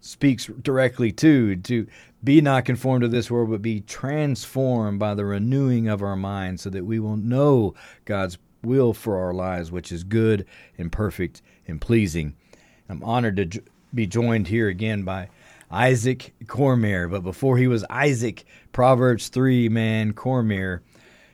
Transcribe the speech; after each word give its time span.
speaks 0.00 0.46
directly 0.60 1.12
to 1.12 1.54
to 1.54 1.86
be 2.24 2.40
not 2.40 2.64
conformed 2.64 3.02
to 3.02 3.08
this 3.08 3.30
world 3.30 3.50
but 3.50 3.62
be 3.62 3.80
transformed 3.80 4.98
by 4.98 5.14
the 5.14 5.24
renewing 5.24 5.86
of 5.86 6.02
our 6.02 6.16
minds 6.16 6.62
so 6.62 6.70
that 6.70 6.84
we 6.84 6.98
will 6.98 7.16
know 7.16 7.74
God's 8.04 8.38
will 8.64 8.92
for 8.92 9.18
our 9.18 9.32
lives 9.32 9.70
which 9.70 9.92
is 9.92 10.02
good 10.02 10.46
and 10.76 10.90
perfect 10.90 11.42
and 11.68 11.80
pleasing. 11.80 12.34
I'm 12.88 13.04
honored 13.04 13.36
to 13.36 13.62
be 13.94 14.08
joined 14.08 14.48
here 14.48 14.66
again 14.66 15.04
by 15.04 15.28
Isaac 15.70 16.34
Cormier, 16.46 17.08
but 17.08 17.22
before 17.22 17.58
he 17.58 17.66
was 17.66 17.84
Isaac 17.90 18.44
Proverbs 18.72 19.28
3 19.28 19.68
man 19.68 20.12
Cormier, 20.12 20.82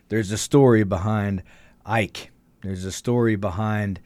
there's 0.09 0.31
a 0.31 0.39
story 0.39 0.85
behind 0.85 1.43
Ike. 1.85 2.31
There's 2.63 2.85
a 2.85 2.93
story 2.93 3.37
behind 3.37 4.01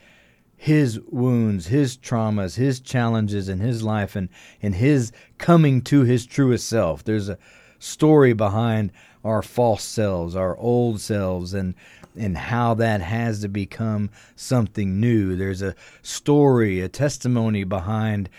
his 0.56 0.98
wounds, 1.00 1.66
his 1.66 1.96
traumas, 1.96 2.56
his 2.56 2.80
challenges 2.80 3.48
in 3.48 3.60
his 3.60 3.82
life, 3.82 4.16
and, 4.16 4.28
and 4.62 4.74
his 4.74 5.12
coming 5.38 5.82
to 5.82 6.02
his 6.02 6.26
truest 6.26 6.68
self. 6.68 7.04
There's 7.04 7.28
a 7.28 7.38
story 7.78 8.32
behind 8.32 8.92
our 9.22 9.42
false 9.42 9.82
selves, 9.82 10.34
our 10.34 10.56
old 10.56 11.00
selves, 11.00 11.52
and 11.54 11.74
and 12.18 12.36
how 12.36 12.72
that 12.72 13.02
has 13.02 13.42
to 13.42 13.48
become 13.48 14.08
something 14.34 14.98
new. 14.98 15.36
There's 15.36 15.60
a 15.60 15.74
story, 16.00 16.80
a 16.80 16.88
testimony 16.88 17.64
behind 17.64 18.30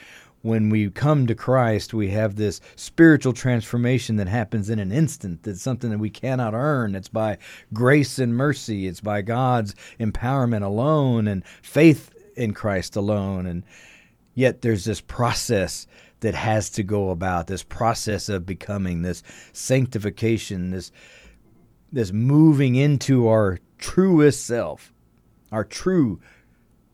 when 0.42 0.70
we 0.70 0.90
come 0.90 1.28
to 1.28 1.36
Christ, 1.36 1.94
we 1.94 2.10
have 2.10 2.36
this 2.36 2.62
spiritual 2.76 3.34
transformation 3.34 4.18
that 4.18 4.28
happens 4.28 4.70
in 4.70 4.80
an 4.80 4.92
instant. 4.92 5.44
That's 5.44 5.62
something 5.62 5.90
that 5.90 6.00
we 6.00 6.10
cannot 6.10 6.54
earn. 6.54 6.96
It's 6.96 7.10
by 7.10 7.38
grace 7.74 8.20
and 8.20 8.36
mercy. 8.36 8.88
It's 8.88 9.02
by 9.02 9.22
God's 9.22 9.76
empowerment 10.00 10.64
alone 10.64 11.28
and 11.28 11.46
faith 11.62 12.14
in 12.36 12.54
Christ 12.54 12.96
alone. 12.96 13.46
And 13.46 13.64
yet 14.36 14.62
there's 14.62 14.86
this 14.86 15.02
process 15.02 15.88
that 16.20 16.36
has 16.36 16.70
to 16.72 16.84
go 16.84 17.10
about, 17.10 17.48
this 17.48 17.64
process 17.64 18.30
of 18.30 18.46
becoming, 18.46 19.02
this 19.02 19.24
sanctification, 19.54 20.72
this 20.72 20.92
this 21.92 22.12
moving 22.12 22.76
into 22.76 23.28
our 23.28 23.60
truest 23.78 24.46
self, 24.46 24.92
our 25.52 25.64
true 25.64 26.20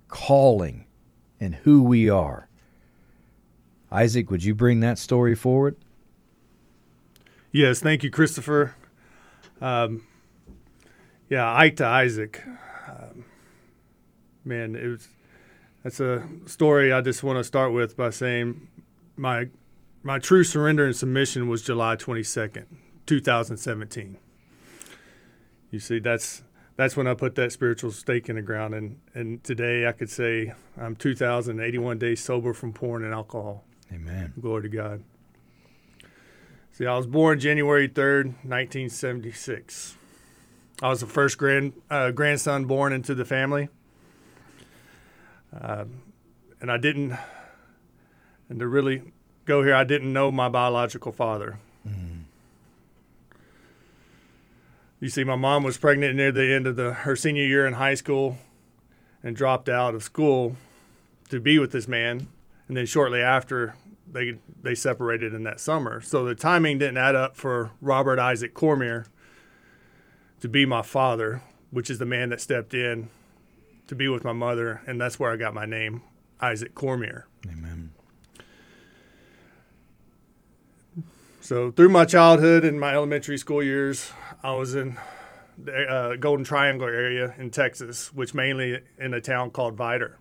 calling 0.08 0.86
and 1.40 1.56
who 1.56 1.82
we 1.82 2.10
are. 2.10 2.48
Isaac, 3.94 4.32
would 4.32 4.44
you 4.44 4.56
bring 4.56 4.80
that 4.80 4.98
story 4.98 5.36
forward? 5.36 5.76
Yes, 7.52 7.80
thank 7.80 8.04
you, 8.04 8.10
Christopher. 8.10 8.74
Um, 9.62 10.08
yeah, 11.30 11.54
Ike 11.56 11.76
to 11.76 11.86
Isaac. 11.86 12.42
Um, 12.88 13.26
man, 14.44 14.76
it 14.76 14.88
was 14.88 15.08
that's 15.84 16.00
a 16.00 16.28
story 16.48 16.92
I 16.92 17.02
just 17.02 17.24
want 17.24 17.38
to 17.38 17.44
start 17.44 17.72
with 17.72 17.96
by 17.96 18.10
saying 18.10 18.68
my 19.16 19.50
my 20.02 20.18
true 20.18 20.44
surrender 20.44 20.86
and 20.86 20.96
submission 20.96 21.48
was 21.48 21.62
July 21.62 21.96
22nd, 21.96 22.66
2017. 23.06 24.18
You 25.70 25.80
see, 25.80 26.00
that's 26.00 26.42
that's 26.78 26.98
when 26.98 27.06
I 27.06 27.14
put 27.14 27.36
that 27.36 27.52
spiritual 27.52 27.92
stake 27.92 28.28
in 28.28 28.38
the 28.38 28.42
ground, 28.42 28.74
and 28.74 29.00
and 29.14 29.44
today 29.44 29.88
I 29.88 29.92
could 29.92 30.10
say 30.10 30.54
I'm 30.80 30.96
2,081 30.96 32.00
days 32.00 32.24
sober 32.24 32.56
from 32.56 32.74
porn 32.74 33.04
and 33.04 33.14
alcohol. 33.14 33.64
Amen. 33.94 34.34
Glory 34.40 34.64
to 34.64 34.70
God. 34.70 35.04
See, 36.72 36.88
I 36.88 36.98
was 36.98 37.06
born 37.06 37.40
January 37.40 37.88
3rd, 37.88 38.26
1976. 38.44 39.96
I 40.82 40.90
was 40.90 41.02
the 41.02 41.06
first 41.06 41.38
grand 41.38 41.74
uh, 41.90 42.10
grandson 42.12 42.66
born 42.66 42.94
into 42.94 43.14
the 43.14 43.26
family. 43.26 43.70
Uh, 45.56 45.86
and 46.60 46.72
I 46.72 46.78
didn't, 46.78 47.16
and 48.50 48.60
to 48.60 48.68
really 48.68 49.04
go 49.46 49.62
here, 49.62 49.76
I 49.76 49.84
didn't 49.84 50.12
know 50.12 50.32
my 50.32 50.50
biological 50.50 51.12
father. 51.12 51.60
Mm-hmm. 51.88 52.22
You 55.00 55.10
see, 55.10 55.24
my 55.24 55.36
mom 55.36 55.64
was 55.64 55.78
pregnant 55.78 56.16
near 56.16 56.32
the 56.32 56.52
end 56.52 56.66
of 56.66 56.76
the, 56.76 56.94
her 56.94 57.16
senior 57.16 57.44
year 57.44 57.68
in 57.68 57.74
high 57.74 57.94
school 57.94 58.38
and 59.22 59.36
dropped 59.36 59.70
out 59.70 59.94
of 59.94 60.02
school 60.02 60.56
to 61.30 61.40
be 61.40 61.60
with 61.60 61.72
this 61.72 61.88
man. 61.88 62.28
And 62.74 62.78
then 62.80 62.88
shortly 62.88 63.22
after, 63.22 63.76
they 64.12 64.40
they 64.64 64.74
separated 64.74 65.32
in 65.32 65.44
that 65.44 65.60
summer. 65.60 66.02
So 66.02 66.26
the 66.26 66.34
timing 66.34 66.80
didn't 66.80 66.98
add 66.98 67.14
up 67.14 67.38
for 67.38 67.70
Robert 67.82 68.18
Isaac 68.18 68.56
Cormier 68.56 69.06
to 70.40 70.50
be 70.50 70.66
my 70.66 70.82
father, 70.82 71.44
which 71.70 71.92
is 71.92 72.00
the 72.00 72.08
man 72.08 72.30
that 72.30 72.42
stepped 72.42 72.74
in 72.74 73.10
to 73.86 73.94
be 73.94 74.08
with 74.08 74.24
my 74.24 74.34
mother, 74.34 74.82
and 74.88 75.00
that's 75.00 75.20
where 75.20 75.32
I 75.32 75.36
got 75.36 75.54
my 75.54 75.68
name, 75.68 76.02
Isaac 76.42 76.74
Cormier. 76.74 77.28
Amen. 77.48 77.92
So 81.42 81.70
through 81.70 81.90
my 81.90 82.06
childhood 82.06 82.66
and 82.66 82.80
my 82.80 82.96
elementary 82.96 83.38
school 83.38 83.62
years, 83.62 84.12
I 84.42 84.54
was 84.56 84.74
in 84.74 84.98
the 85.64 85.84
uh, 85.84 86.16
Golden 86.16 86.44
Triangle 86.44 86.88
area 86.88 87.36
in 87.38 87.52
Texas, 87.52 88.12
which 88.16 88.34
mainly 88.34 88.82
in 88.98 89.14
a 89.14 89.22
town 89.22 89.52
called 89.52 89.78
Vidor 89.78 90.16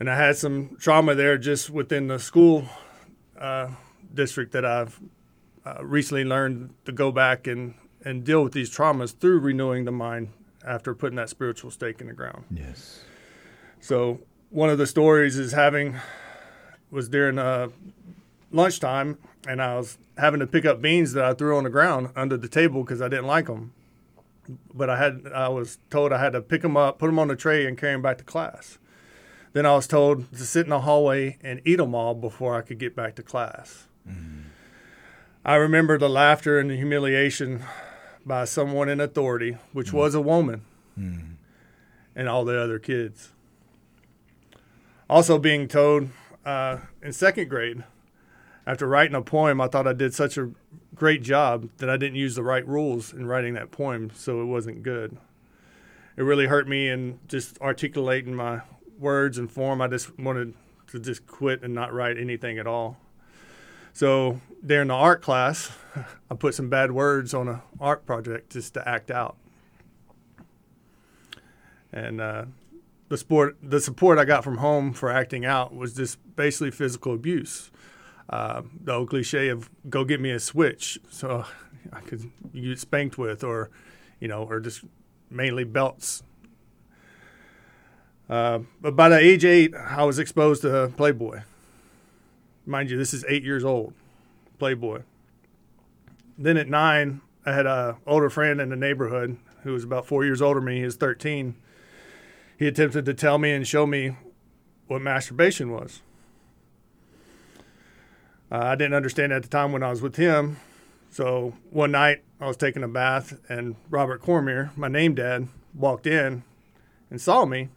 and 0.00 0.08
I 0.08 0.16
had 0.16 0.36
some 0.36 0.76
trauma 0.80 1.14
there 1.14 1.36
just 1.36 1.68
within 1.68 2.08
the 2.08 2.18
school 2.18 2.64
uh, 3.38 3.68
district 4.12 4.52
that 4.52 4.64
I've 4.64 4.98
uh, 5.64 5.84
recently 5.84 6.24
learned 6.24 6.74
to 6.86 6.92
go 6.92 7.12
back 7.12 7.46
and, 7.46 7.74
and 8.02 8.24
deal 8.24 8.42
with 8.42 8.54
these 8.54 8.74
traumas 8.74 9.16
through 9.16 9.40
renewing 9.40 9.84
the 9.84 9.92
mind 9.92 10.30
after 10.66 10.94
putting 10.94 11.16
that 11.16 11.28
spiritual 11.28 11.70
stake 11.70 12.00
in 12.00 12.06
the 12.06 12.14
ground. 12.14 12.44
Yes. 12.50 13.02
So 13.80 14.20
one 14.48 14.70
of 14.70 14.78
the 14.78 14.86
stories 14.86 15.38
is 15.38 15.52
having 15.52 15.96
was 16.90 17.08
during 17.08 17.38
uh, 17.38 17.68
lunchtime, 18.50 19.18
and 19.46 19.62
I 19.62 19.76
was 19.76 19.98
having 20.18 20.40
to 20.40 20.46
pick 20.46 20.64
up 20.64 20.80
beans 20.80 21.12
that 21.12 21.24
I 21.24 21.34
threw 21.34 21.56
on 21.56 21.64
the 21.64 21.70
ground 21.70 22.10
under 22.16 22.36
the 22.36 22.48
table 22.48 22.82
because 22.82 23.00
I 23.00 23.08
didn't 23.08 23.26
like 23.26 23.46
them. 23.46 23.72
But 24.74 24.90
I 24.90 24.98
had 24.98 25.26
I 25.32 25.48
was 25.48 25.78
told 25.90 26.12
I 26.12 26.18
had 26.18 26.32
to 26.32 26.40
pick 26.40 26.62
them 26.62 26.76
up, 26.76 26.98
put 26.98 27.06
them 27.06 27.18
on 27.18 27.28
the 27.28 27.36
tray, 27.36 27.66
and 27.66 27.78
carry 27.78 27.92
them 27.92 28.02
back 28.02 28.18
to 28.18 28.24
class. 28.24 28.78
Then 29.52 29.66
I 29.66 29.74
was 29.74 29.86
told 29.86 30.30
to 30.32 30.44
sit 30.44 30.66
in 30.66 30.70
the 30.70 30.80
hallway 30.80 31.38
and 31.42 31.60
eat 31.64 31.76
them 31.76 31.94
all 31.94 32.14
before 32.14 32.56
I 32.56 32.62
could 32.62 32.78
get 32.78 32.94
back 32.94 33.16
to 33.16 33.22
class. 33.22 33.86
Mm. 34.08 34.44
I 35.44 35.56
remember 35.56 35.98
the 35.98 36.08
laughter 36.08 36.58
and 36.58 36.70
the 36.70 36.76
humiliation 36.76 37.64
by 38.24 38.44
someone 38.44 38.88
in 38.88 39.00
authority, 39.00 39.56
which 39.72 39.90
mm. 39.90 39.94
was 39.94 40.14
a 40.14 40.20
woman, 40.20 40.62
mm. 40.98 41.34
and 42.14 42.28
all 42.28 42.44
the 42.44 42.60
other 42.60 42.78
kids. 42.78 43.30
Also, 45.08 45.38
being 45.38 45.66
told 45.66 46.10
uh, 46.44 46.78
in 47.02 47.12
second 47.12 47.48
grade, 47.48 47.82
after 48.66 48.86
writing 48.86 49.16
a 49.16 49.22
poem, 49.22 49.60
I 49.60 49.66
thought 49.66 49.88
I 49.88 49.92
did 49.92 50.14
such 50.14 50.38
a 50.38 50.50
great 50.94 51.22
job 51.22 51.68
that 51.78 51.90
I 51.90 51.96
didn't 51.96 52.16
use 52.16 52.36
the 52.36 52.44
right 52.44 52.66
rules 52.66 53.12
in 53.12 53.26
writing 53.26 53.54
that 53.54 53.72
poem, 53.72 54.10
so 54.14 54.42
it 54.42 54.44
wasn't 54.44 54.84
good. 54.84 55.16
It 56.16 56.22
really 56.22 56.46
hurt 56.46 56.68
me 56.68 56.88
in 56.88 57.18
just 57.26 57.60
articulating 57.60 58.34
my 58.34 58.60
words 59.00 59.38
and 59.38 59.50
form. 59.50 59.80
I 59.80 59.88
just 59.88 60.18
wanted 60.18 60.54
to 60.88 60.98
just 60.98 61.26
quit 61.26 61.62
and 61.62 61.74
not 61.74 61.92
write 61.92 62.18
anything 62.18 62.58
at 62.58 62.66
all. 62.66 62.98
So 63.92 64.40
during 64.64 64.88
the 64.88 64.94
art 64.94 65.22
class, 65.22 65.72
I 66.30 66.34
put 66.34 66.54
some 66.54 66.68
bad 66.68 66.92
words 66.92 67.34
on 67.34 67.48
an 67.48 67.60
art 67.80 68.06
project 68.06 68.52
just 68.52 68.74
to 68.74 68.88
act 68.88 69.10
out. 69.10 69.36
And 71.92 72.20
uh, 72.20 72.44
the 73.08 73.16
sport, 73.16 73.56
the 73.62 73.80
support 73.80 74.18
I 74.18 74.24
got 74.24 74.44
from 74.44 74.58
home 74.58 74.92
for 74.92 75.10
acting 75.10 75.44
out 75.44 75.74
was 75.74 75.94
just 75.94 76.18
basically 76.36 76.70
physical 76.70 77.12
abuse. 77.12 77.70
Uh, 78.28 78.62
the 78.84 78.94
old 78.94 79.10
cliche 79.10 79.48
of 79.48 79.68
"go 79.88 80.04
get 80.04 80.20
me 80.20 80.30
a 80.30 80.38
switch," 80.38 81.00
so 81.10 81.44
I 81.92 82.00
could 82.00 82.30
get 82.54 82.78
spanked 82.78 83.18
with, 83.18 83.42
or 83.42 83.70
you 84.20 84.28
know, 84.28 84.44
or 84.44 84.60
just 84.60 84.84
mainly 85.28 85.64
belts. 85.64 86.22
Uh, 88.30 88.60
but 88.80 88.94
by 88.94 89.08
the 89.08 89.18
age 89.18 89.44
eight, 89.44 89.74
I 89.74 90.04
was 90.04 90.20
exposed 90.20 90.62
to 90.62 90.92
Playboy. 90.96 91.40
Mind 92.64 92.88
you, 92.88 92.96
this 92.96 93.12
is 93.12 93.24
eight 93.28 93.42
years 93.42 93.64
old. 93.64 93.92
Playboy. 94.60 95.02
Then 96.38 96.56
at 96.56 96.68
nine, 96.68 97.22
I 97.44 97.52
had 97.52 97.66
a 97.66 97.96
older 98.06 98.30
friend 98.30 98.60
in 98.60 98.68
the 98.68 98.76
neighborhood 98.76 99.36
who 99.64 99.72
was 99.72 99.82
about 99.82 100.06
four 100.06 100.24
years 100.24 100.40
older 100.40 100.60
than 100.60 100.66
me. 100.66 100.78
He 100.78 100.84
was 100.84 100.94
13. 100.94 101.56
He 102.56 102.68
attempted 102.68 103.04
to 103.06 103.14
tell 103.14 103.36
me 103.38 103.50
and 103.50 103.66
show 103.66 103.84
me 103.84 104.16
what 104.86 105.02
masturbation 105.02 105.72
was. 105.72 106.00
Uh, 108.52 108.58
I 108.58 108.74
didn't 108.76 108.94
understand 108.94 109.32
at 109.32 109.42
the 109.42 109.48
time 109.48 109.72
when 109.72 109.82
I 109.82 109.90
was 109.90 110.02
with 110.02 110.16
him. 110.16 110.58
So 111.10 111.54
one 111.70 111.90
night 111.90 112.22
I 112.40 112.46
was 112.46 112.56
taking 112.56 112.84
a 112.84 112.88
bath, 112.88 113.40
and 113.48 113.74
Robert 113.88 114.22
Cormier, 114.22 114.70
my 114.76 114.88
name 114.88 115.16
dad, 115.16 115.48
walked 115.74 116.06
in 116.06 116.44
and 117.10 117.20
saw 117.20 117.44
me, 117.44 117.70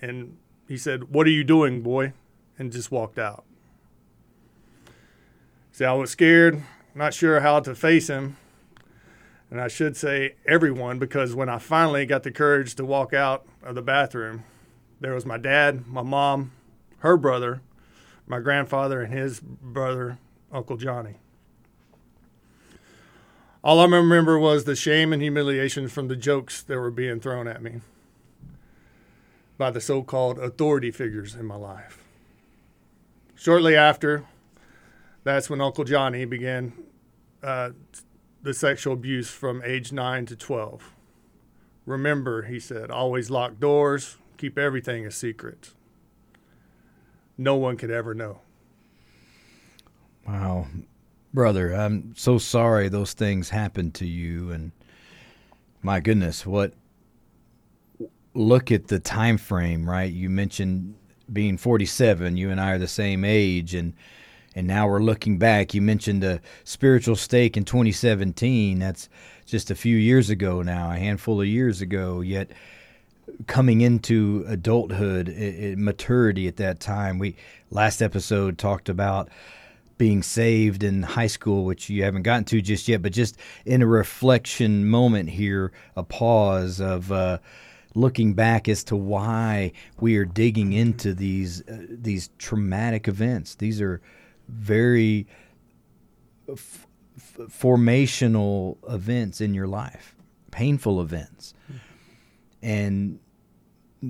and 0.00 0.36
he 0.68 0.76
said, 0.76 1.12
"What 1.12 1.26
are 1.26 1.30
you 1.30 1.44
doing, 1.44 1.82
boy?" 1.82 2.12
and 2.58 2.72
just 2.72 2.90
walked 2.90 3.18
out. 3.18 3.44
See, 5.72 5.84
I 5.84 5.92
was 5.92 6.10
scared, 6.10 6.62
not 6.94 7.12
sure 7.12 7.40
how 7.40 7.60
to 7.60 7.74
face 7.74 8.08
him. 8.08 8.36
And 9.50 9.60
I 9.60 9.68
should 9.68 9.96
say 9.96 10.34
everyone, 10.46 10.98
because 10.98 11.34
when 11.34 11.48
I 11.48 11.58
finally 11.58 12.06
got 12.06 12.22
the 12.22 12.32
courage 12.32 12.74
to 12.76 12.84
walk 12.84 13.12
out 13.12 13.46
of 13.62 13.74
the 13.74 13.82
bathroom, 13.82 14.44
there 15.00 15.14
was 15.14 15.26
my 15.26 15.36
dad, 15.36 15.86
my 15.86 16.02
mom, 16.02 16.52
her 17.00 17.16
brother, 17.16 17.60
my 18.26 18.40
grandfather, 18.40 19.02
and 19.02 19.12
his 19.12 19.38
brother, 19.40 20.18
Uncle 20.50 20.76
Johnny. 20.76 21.16
All 23.62 23.80
I 23.80 23.84
remember 23.84 24.38
was 24.38 24.64
the 24.64 24.74
shame 24.74 25.12
and 25.12 25.20
humiliation 25.20 25.88
from 25.88 26.08
the 26.08 26.16
jokes 26.16 26.62
that 26.62 26.78
were 26.78 26.90
being 26.90 27.20
thrown 27.20 27.46
at 27.46 27.62
me 27.62 27.82
by 29.58 29.70
the 29.70 29.80
so 29.80 30.02
called 30.02 30.38
authority 30.38 30.90
figures 30.90 31.34
in 31.34 31.46
my 31.46 31.56
life. 31.56 32.02
Shortly 33.34 33.76
after, 33.76 34.24
that's 35.24 35.50
when 35.50 35.60
Uncle 35.60 35.84
Johnny 35.84 36.24
began 36.24 36.72
uh, 37.42 37.70
the 38.42 38.54
sexual 38.54 38.94
abuse 38.94 39.30
from 39.30 39.62
age 39.64 39.92
9 39.92 40.26
to 40.26 40.36
12. 40.36 40.92
Remember, 41.84 42.42
he 42.42 42.58
said, 42.58 42.90
always 42.90 43.30
lock 43.30 43.58
doors, 43.58 44.16
keep 44.36 44.58
everything 44.58 45.06
a 45.06 45.10
secret. 45.10 45.70
No 47.38 47.56
one 47.56 47.76
could 47.76 47.90
ever 47.90 48.14
know. 48.14 48.40
Wow. 50.26 50.66
Brother, 51.32 51.72
I'm 51.72 52.14
so 52.16 52.38
sorry 52.38 52.88
those 52.88 53.12
things 53.12 53.50
happened 53.50 53.94
to 53.94 54.06
you 54.06 54.50
and 54.50 54.72
my 55.82 56.00
goodness, 56.00 56.44
what 56.44 56.72
look 58.36 58.70
at 58.70 58.88
the 58.88 58.98
time 58.98 59.38
frame, 59.38 59.88
right? 59.88 60.12
You 60.12 60.28
mentioned 60.30 60.94
being 61.32 61.56
47, 61.56 62.36
you 62.36 62.50
and 62.50 62.60
I 62.60 62.72
are 62.72 62.78
the 62.78 62.88
same 62.88 63.24
age 63.24 63.74
and 63.74 63.94
and 64.54 64.66
now 64.66 64.88
we're 64.88 65.02
looking 65.02 65.36
back. 65.36 65.74
You 65.74 65.82
mentioned 65.82 66.24
a 66.24 66.40
spiritual 66.64 67.14
stake 67.14 67.58
in 67.58 67.66
2017. 67.66 68.78
That's 68.78 69.10
just 69.44 69.70
a 69.70 69.74
few 69.74 69.98
years 69.98 70.30
ago 70.30 70.62
now, 70.62 70.90
a 70.90 70.96
handful 70.96 71.42
of 71.42 71.46
years 71.46 71.82
ago. 71.82 72.22
Yet 72.22 72.50
coming 73.46 73.82
into 73.82 74.46
adulthood, 74.48 75.28
it, 75.28 75.32
it, 75.32 75.78
maturity 75.78 76.48
at 76.48 76.56
that 76.56 76.80
time. 76.80 77.18
We 77.18 77.36
last 77.70 78.00
episode 78.00 78.56
talked 78.56 78.88
about 78.88 79.28
being 79.98 80.22
saved 80.22 80.82
in 80.82 81.02
high 81.02 81.26
school, 81.26 81.66
which 81.66 81.90
you 81.90 82.02
haven't 82.04 82.22
gotten 82.22 82.44
to 82.46 82.62
just 82.62 82.88
yet, 82.88 83.02
but 83.02 83.12
just 83.12 83.36
in 83.66 83.82
a 83.82 83.86
reflection 83.86 84.86
moment 84.88 85.28
here, 85.28 85.70
a 85.96 86.02
pause 86.02 86.80
of. 86.80 87.12
Uh, 87.12 87.38
looking 87.96 88.34
back 88.34 88.68
as 88.68 88.84
to 88.84 88.94
why 88.94 89.72
we 89.98 90.16
are 90.16 90.24
digging 90.24 90.72
into 90.72 91.14
these 91.14 91.62
uh, 91.68 91.86
these 91.88 92.30
traumatic 92.38 93.08
events. 93.08 93.54
These 93.56 93.80
are 93.80 94.00
very 94.48 95.26
f- 96.48 96.86
f- 97.16 97.48
formational 97.48 98.76
events 98.88 99.40
in 99.40 99.54
your 99.54 99.66
life, 99.66 100.14
painful 100.50 101.00
events. 101.00 101.54
And 102.62 103.18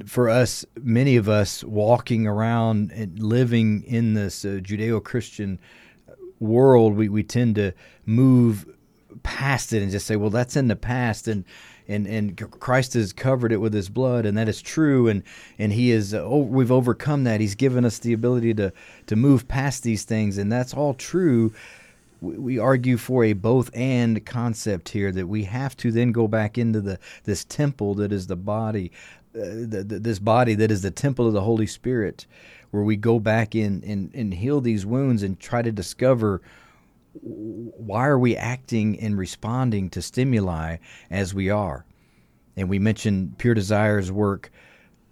for 0.04 0.28
us, 0.28 0.66
many 0.82 1.16
of 1.16 1.28
us 1.28 1.62
walking 1.64 2.26
around 2.26 2.92
and 2.92 3.18
living 3.22 3.84
in 3.84 4.14
this 4.14 4.44
uh, 4.44 4.58
Judeo 4.62 5.02
Christian 5.02 5.58
world, 6.40 6.96
we, 6.96 7.08
we 7.08 7.22
tend 7.22 7.54
to 7.54 7.72
move 8.04 8.66
past 9.26 9.72
it 9.72 9.82
and 9.82 9.90
just 9.90 10.06
say, 10.06 10.14
well, 10.14 10.30
that's 10.30 10.54
in 10.54 10.68
the 10.68 10.76
past. 10.76 11.26
And 11.26 11.44
and 11.88 12.06
and 12.06 12.36
Christ 12.60 12.94
has 12.94 13.12
covered 13.12 13.50
it 13.50 13.56
with 13.56 13.74
His 13.74 13.88
blood, 13.88 14.24
and 14.24 14.38
that 14.38 14.48
is 14.48 14.62
true. 14.62 15.08
And 15.08 15.24
and 15.58 15.72
He 15.72 15.90
is 15.90 16.14
oh, 16.14 16.38
we've 16.38 16.70
overcome 16.70 17.24
that. 17.24 17.40
He's 17.40 17.56
given 17.56 17.84
us 17.84 17.98
the 17.98 18.12
ability 18.12 18.54
to 18.54 18.72
to 19.06 19.16
move 19.16 19.48
past 19.48 19.82
these 19.82 20.04
things, 20.04 20.38
and 20.38 20.50
that's 20.50 20.72
all 20.72 20.94
true. 20.94 21.52
We 22.20 22.58
argue 22.58 22.96
for 22.96 23.24
a 23.24 23.32
both 23.34 23.68
and 23.74 24.24
concept 24.24 24.90
here 24.90 25.12
that 25.12 25.26
we 25.26 25.44
have 25.44 25.76
to 25.78 25.90
then 25.92 26.12
go 26.12 26.28
back 26.28 26.56
into 26.56 26.80
the 26.80 26.98
this 27.24 27.44
temple 27.44 27.94
that 27.96 28.12
is 28.12 28.28
the 28.28 28.36
body, 28.36 28.92
uh, 29.34 29.42
the, 29.42 29.84
the, 29.86 29.98
this 29.98 30.20
body 30.20 30.54
that 30.54 30.70
is 30.70 30.82
the 30.82 30.90
temple 30.92 31.26
of 31.26 31.34
the 31.34 31.42
Holy 31.42 31.66
Spirit, 31.66 32.26
where 32.70 32.84
we 32.84 32.96
go 32.96 33.18
back 33.18 33.56
in 33.56 33.82
and, 33.84 34.14
and 34.14 34.34
heal 34.34 34.60
these 34.60 34.86
wounds 34.86 35.22
and 35.24 35.38
try 35.40 35.62
to 35.62 35.72
discover 35.72 36.40
why 37.22 38.06
are 38.06 38.18
we 38.18 38.36
acting 38.36 38.98
and 39.00 39.18
responding 39.18 39.90
to 39.90 40.02
stimuli 40.02 40.76
as 41.10 41.34
we 41.34 41.50
are? 41.50 41.84
And 42.56 42.68
we 42.68 42.78
mentioned 42.78 43.38
Pure 43.38 43.54
Desire's 43.54 44.10
work, 44.10 44.50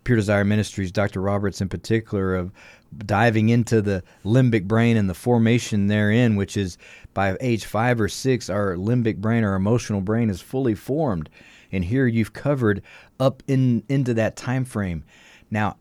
Pure 0.04 0.16
Desire 0.16 0.44
Ministries, 0.44 0.92
Dr. 0.92 1.20
Roberts 1.20 1.60
in 1.60 1.68
particular, 1.68 2.34
of 2.34 2.52
diving 2.98 3.48
into 3.48 3.82
the 3.82 4.02
limbic 4.24 4.64
brain 4.64 4.96
and 4.96 5.08
the 5.08 5.14
formation 5.14 5.88
therein, 5.88 6.36
which 6.36 6.56
is 6.56 6.78
by 7.12 7.36
age 7.40 7.64
five 7.64 8.00
or 8.00 8.08
six, 8.08 8.48
our 8.48 8.76
limbic 8.76 9.16
brain, 9.16 9.44
our 9.44 9.54
emotional 9.54 10.00
brain, 10.00 10.30
is 10.30 10.40
fully 10.40 10.74
formed. 10.74 11.28
And 11.72 11.84
here 11.84 12.06
you've 12.06 12.32
covered 12.32 12.82
up 13.18 13.42
in 13.46 13.82
into 13.88 14.14
that 14.14 14.36
time 14.36 14.64
frame. 14.64 15.04
Now, 15.50 15.76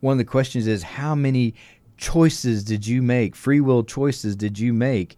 one 0.00 0.12
of 0.12 0.18
the 0.18 0.24
questions 0.24 0.66
is 0.66 0.82
how 0.82 1.14
many 1.14 1.54
choices 1.96 2.64
did 2.64 2.86
you 2.86 3.00
make, 3.00 3.34
free 3.34 3.60
will 3.60 3.82
choices 3.82 4.36
did 4.36 4.58
you 4.58 4.72
make 4.72 5.16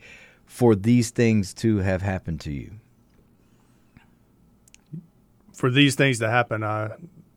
for 0.48 0.74
these 0.74 1.10
things 1.10 1.54
to 1.54 1.76
have 1.76 2.02
happened 2.02 2.40
to 2.40 2.50
you? 2.50 2.72
For 5.52 5.70
these 5.70 5.94
things 5.94 6.18
to 6.18 6.28
happen, 6.28 6.64
I 6.64 6.90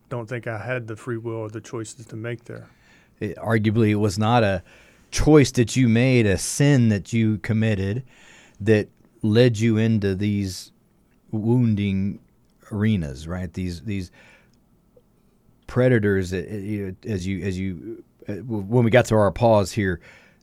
don't 0.08 0.28
think 0.28 0.46
I 0.46 0.58
had 0.58 0.88
the 0.88 0.96
free 0.96 1.18
will 1.18 1.36
or 1.36 1.48
the 1.48 1.60
choices 1.60 2.06
to 2.06 2.16
make 2.16 2.44
there. 2.44 2.68
It, 3.20 3.36
arguably, 3.36 3.90
it 3.90 3.96
was 3.96 4.18
not 4.18 4.42
a 4.42 4.62
choice 5.10 5.50
that 5.52 5.76
you 5.76 5.88
made, 5.88 6.26
a 6.26 6.38
sin 6.38 6.88
that 6.88 7.12
you 7.12 7.38
committed 7.38 8.02
that 8.60 8.88
led 9.22 9.58
you 9.58 9.76
into 9.76 10.14
these 10.14 10.72
wounding 11.30 12.18
arenas, 12.70 13.28
right? 13.28 13.52
These 13.52 13.82
these 13.82 14.10
predators, 15.66 16.32
as 16.32 17.26
you 17.26 17.40
as 17.42 17.58
you 17.58 18.04
uh, 18.28 18.34
when 18.34 18.84
we 18.84 18.90
got 18.90 19.04
to 19.06 19.14
our 19.16 19.32
pause 19.32 19.72
here, 19.72 20.00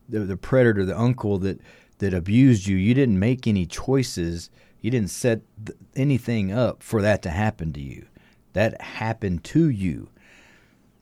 the, 0.08 0.20
the 0.20 0.38
predator, 0.38 0.86
the 0.86 0.98
uncle 0.98 1.38
that 1.40 1.60
that 2.00 2.14
abused 2.14 2.68
you, 2.68 2.76
you 2.76 2.94
didn't 2.94 3.20
make 3.20 3.48
any 3.48 3.66
choices. 3.66 4.50
You 4.82 4.92
didn't 4.92 5.12
set 5.12 5.42
th- 5.66 5.78
anything 5.96 6.52
up 6.52 6.82
for 6.82 7.02
that 7.02 7.22
to 7.24 7.30
happen 7.30 7.72
to 7.74 7.82
you. 7.82 8.08
That 8.54 8.82
happened 8.82 9.44
to 9.46 9.70
you. 9.70 10.10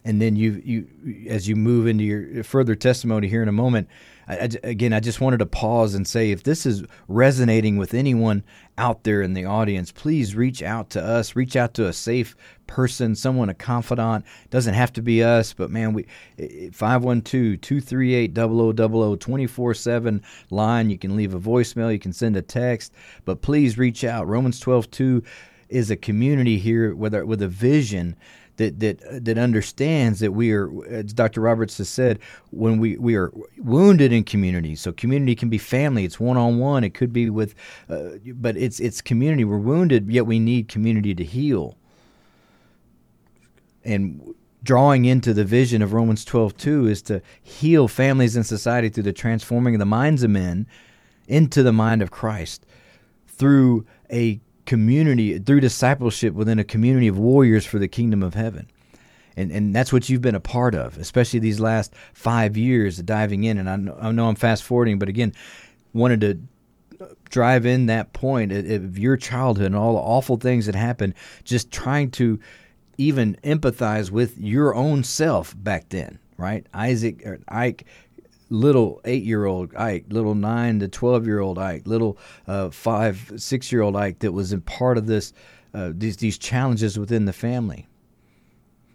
And 0.03 0.21
then 0.21 0.35
you, 0.35 0.61
you, 0.63 1.27
as 1.29 1.47
you 1.47 1.55
move 1.55 1.87
into 1.87 2.03
your 2.03 2.43
further 2.43 2.75
testimony 2.75 3.27
here 3.27 3.41
in 3.41 3.49
a 3.49 3.53
moment, 3.53 3.87
I, 4.27 4.49
again, 4.63 4.91
I 4.91 4.99
just 4.99 5.21
wanted 5.21 5.37
to 5.37 5.45
pause 5.45 5.95
and 5.95 6.07
say 6.07 6.31
if 6.31 6.43
this 6.43 6.65
is 6.65 6.83
resonating 7.07 7.77
with 7.77 7.93
anyone 7.93 8.43
out 8.77 9.03
there 9.03 9.21
in 9.21 9.33
the 9.33 9.45
audience, 9.45 9.91
please 9.91 10.35
reach 10.35 10.61
out 10.61 10.89
to 10.91 11.03
us. 11.03 11.35
Reach 11.35 11.55
out 11.55 11.73
to 11.75 11.87
a 11.87 11.93
safe 11.93 12.35
person, 12.67 13.15
someone, 13.15 13.49
a 13.49 13.53
confidant. 13.53 14.25
Doesn't 14.49 14.73
have 14.73 14.91
to 14.93 15.01
be 15.01 15.23
us, 15.23 15.53
but 15.53 15.71
man, 15.71 15.93
we 15.93 16.05
512 16.73 17.61
238 17.61 18.35
0000 18.35 19.17
24 19.19 19.73
7 19.73 20.23
line. 20.49 20.89
You 20.89 20.97
can 20.97 21.15
leave 21.15 21.33
a 21.33 21.39
voicemail, 21.39 21.91
you 21.91 21.99
can 21.99 22.13
send 22.13 22.35
a 22.35 22.41
text, 22.41 22.93
but 23.23 23.41
please 23.41 23.77
reach 23.77 24.03
out. 24.03 24.27
Romans 24.27 24.59
12 24.59 24.91
2 24.91 25.23
is 25.69 25.91
a 25.91 25.95
community 25.95 26.57
here 26.57 26.95
with, 26.95 27.13
with 27.23 27.41
a 27.41 27.47
vision 27.47 28.15
that 28.57 28.79
that 28.79 29.25
that 29.25 29.37
understands 29.37 30.19
that 30.19 30.33
we 30.33 30.51
are, 30.51 30.69
as 30.87 31.13
Dr. 31.13 31.41
Roberts 31.41 31.77
has 31.77 31.89
said, 31.89 32.19
when 32.51 32.77
we 32.77 32.97
we 32.97 33.15
are 33.15 33.31
wounded 33.57 34.11
in 34.11 34.23
community. 34.23 34.75
So 34.75 34.91
community 34.91 35.35
can 35.35 35.49
be 35.49 35.57
family. 35.57 36.03
It's 36.05 36.19
one 36.19 36.37
on 36.37 36.59
one. 36.59 36.83
It 36.83 36.93
could 36.93 37.13
be 37.13 37.29
with, 37.29 37.55
uh, 37.89 38.09
but 38.33 38.57
it's 38.57 38.79
it's 38.79 39.01
community. 39.01 39.45
We're 39.45 39.57
wounded, 39.57 40.11
yet 40.11 40.25
we 40.25 40.39
need 40.39 40.67
community 40.67 41.15
to 41.15 41.23
heal. 41.23 41.77
And 43.83 44.35
drawing 44.63 45.05
into 45.05 45.33
the 45.33 45.45
vision 45.45 45.81
of 45.81 45.93
Romans 45.93 46.25
12:2 46.25 46.89
is 46.89 47.01
to 47.03 47.21
heal 47.41 47.87
families 47.87 48.35
and 48.35 48.45
society 48.45 48.89
through 48.89 49.03
the 49.03 49.13
transforming 49.13 49.75
of 49.75 49.79
the 49.79 49.85
minds 49.85 50.23
of 50.23 50.29
men 50.29 50.67
into 51.27 51.63
the 51.63 51.73
mind 51.73 52.01
of 52.01 52.11
Christ 52.11 52.65
through 53.27 53.85
a 54.11 54.39
community 54.67 55.39
through 55.39 55.61
discipleship 55.61 56.35
within 56.35 56.59
a 56.59 56.63
community 56.63 57.07
of 57.07 57.17
warriors 57.17 57.65
for 57.65 57.79
the 57.79 57.87
kingdom 57.87 58.21
of 58.21 58.35
heaven. 58.35 58.69
And, 59.35 59.51
and 59.51 59.73
that's 59.73 59.93
what 59.93 60.09
you've 60.09 60.21
been 60.21 60.35
a 60.35 60.39
part 60.39 60.75
of, 60.75 60.97
especially 60.97 61.39
these 61.39 61.59
last 61.59 61.93
five 62.13 62.57
years 62.57 62.97
diving 62.97 63.45
in. 63.45 63.57
And 63.57 63.69
I 63.69 63.75
know, 63.77 63.97
I 63.99 64.11
know 64.11 64.27
I'm 64.27 64.35
fast 64.35 64.63
forwarding, 64.63 64.99
but 64.99 65.09
again, 65.09 65.33
wanted 65.93 66.21
to 66.21 67.07
drive 67.29 67.65
in 67.65 67.85
that 67.85 68.13
point 68.13 68.51
of 68.51 68.99
your 68.99 69.17
childhood 69.17 69.67
and 69.67 69.75
all 69.75 69.93
the 69.93 69.99
awful 69.99 70.37
things 70.37 70.65
that 70.65 70.75
happened, 70.75 71.13
just 71.43 71.71
trying 71.71 72.11
to 72.11 72.39
even 72.97 73.37
empathize 73.43 74.11
with 74.11 74.37
your 74.37 74.75
own 74.75 75.03
self 75.03 75.55
back 75.57 75.89
then, 75.89 76.19
right? 76.37 76.65
Isaac 76.73 77.25
or 77.25 77.39
Ike 77.47 77.85
little 78.49 79.01
eight 79.05 79.23
year 79.23 79.45
old 79.45 79.75
Ike, 79.75 80.05
little 80.09 80.35
nine 80.35 80.79
to 80.79 80.87
12 80.87 81.25
year 81.25 81.39
old 81.39 81.57
Ike, 81.57 81.85
little 81.85 82.17
uh, 82.47 82.69
five, 82.69 83.33
six 83.37 83.71
year 83.71 83.81
old 83.81 83.95
Ike 83.95 84.19
that 84.19 84.31
was 84.31 84.53
a 84.53 84.59
part 84.59 84.97
of 84.97 85.07
this, 85.07 85.33
uh, 85.73 85.91
these, 85.93 86.17
these 86.17 86.37
challenges 86.37 86.97
within 86.97 87.25
the 87.25 87.33
family. 87.33 87.87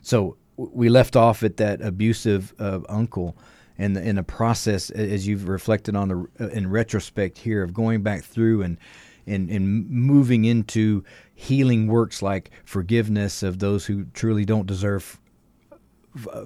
So 0.02 0.36
we 0.56 0.88
left 0.88 1.16
off 1.16 1.42
at 1.42 1.56
that 1.58 1.80
abusive 1.80 2.54
uh, 2.58 2.80
uncle 2.88 3.36
and 3.78 3.96
in 3.96 4.16
the 4.16 4.22
process, 4.22 4.90
as 4.90 5.26
you've 5.26 5.48
reflected 5.48 5.96
on 5.96 6.08
the, 6.08 6.26
uh, 6.40 6.48
in 6.48 6.70
retrospect 6.70 7.38
here 7.38 7.62
of 7.62 7.72
going 7.72 8.02
back 8.02 8.22
through 8.22 8.62
and, 8.62 8.78
and, 9.26 9.50
and 9.50 9.88
moving 9.90 10.44
into 10.44 11.04
healing 11.34 11.86
works 11.86 12.22
like 12.22 12.50
forgiveness 12.64 13.42
of 13.42 13.58
those 13.58 13.86
who 13.86 14.04
truly 14.12 14.44
don't 14.44 14.66
deserve 14.66 15.18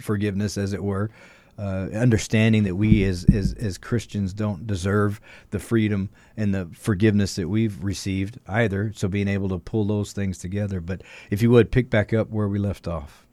forgiveness, 0.00 0.56
as 0.56 0.72
it 0.72 0.82
were, 0.82 1.10
uh, 1.58 1.88
understanding 1.94 2.64
that 2.64 2.74
we 2.74 3.04
as, 3.04 3.24
as 3.32 3.54
as 3.54 3.78
Christians 3.78 4.32
don't 4.32 4.66
deserve 4.66 5.20
the 5.50 5.58
freedom 5.58 6.10
and 6.36 6.54
the 6.54 6.68
forgiveness 6.74 7.34
that 7.36 7.48
we've 7.48 7.82
received 7.82 8.38
either. 8.46 8.92
So 8.94 9.08
being 9.08 9.28
able 9.28 9.48
to 9.48 9.58
pull 9.58 9.84
those 9.84 10.12
things 10.12 10.38
together. 10.38 10.80
But 10.80 11.02
if 11.30 11.40
you 11.42 11.50
would 11.50 11.70
pick 11.70 11.88
back 11.90 12.12
up 12.12 12.30
where 12.30 12.48
we 12.48 12.58
left 12.58 12.86
off. 12.86 13.26